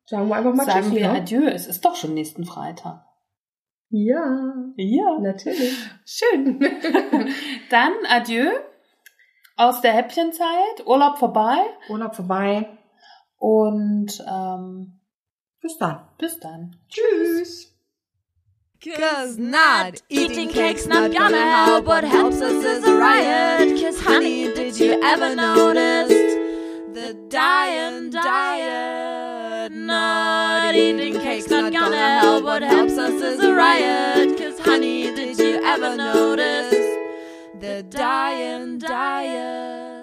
sagen 0.06 0.28
wir 0.28 0.36
einfach 0.36 0.54
mal 0.54 0.66
Sagen 0.66 0.82
Tschüss, 0.82 0.94
wir 0.94 1.08
ne? 1.08 1.18
Adieu, 1.18 1.46
es 1.46 1.66
ist 1.66 1.84
doch 1.84 1.96
schon 1.96 2.14
nächsten 2.14 2.44
Freitag. 2.44 3.04
Ja. 3.90 4.54
Ja. 4.76 5.18
Natürlich. 5.20 5.76
Schön. 6.04 6.60
Dann 7.70 7.92
Adieu 8.08 8.50
aus 9.56 9.80
der 9.80 9.92
Häppchenzeit. 9.92 10.86
Urlaub 10.86 11.18
vorbei. 11.18 11.58
Urlaub 11.88 12.14
vorbei. 12.14 12.68
Und 13.38 14.24
ähm, 14.26 15.00
bis 15.60 15.78
dann. 15.78 16.08
Bis 16.18 16.38
dann. 16.40 16.76
Tschüss. 16.88 17.76
Cause 18.94 19.38
not 19.38 20.02
eating 20.10 20.48
cake's 20.48 20.86
not 20.86 21.10
gonna 21.12 21.66
help. 21.66 21.86
What 21.86 22.04
helps 22.04 22.40
us 22.40 22.64
is 22.64 22.84
a 22.84 22.94
riot. 22.94 23.80
Cause 23.80 24.00
honey, 24.00 24.52
did 24.54 24.78
you 24.78 25.02
ever 25.02 25.34
notice 25.34 26.08
the 26.94 27.14
dying 27.28 28.10
diet? 28.10 29.72
Not 29.72 30.74
eating 30.74 31.14
cake's 31.14 31.48
not 31.48 31.72
gonna 31.72 32.20
help. 32.20 32.44
What 32.44 32.62
helps 32.62 32.96
us 32.98 33.20
is 33.20 33.40
a 33.40 33.54
riot. 33.54 34.38
Cause 34.38 34.58
honey, 34.60 35.14
did 35.14 35.38
you 35.38 35.60
ever 35.64 35.96
notice 35.96 36.70
the 37.58 37.82
dying 37.88 38.78
diet? 38.78 39.95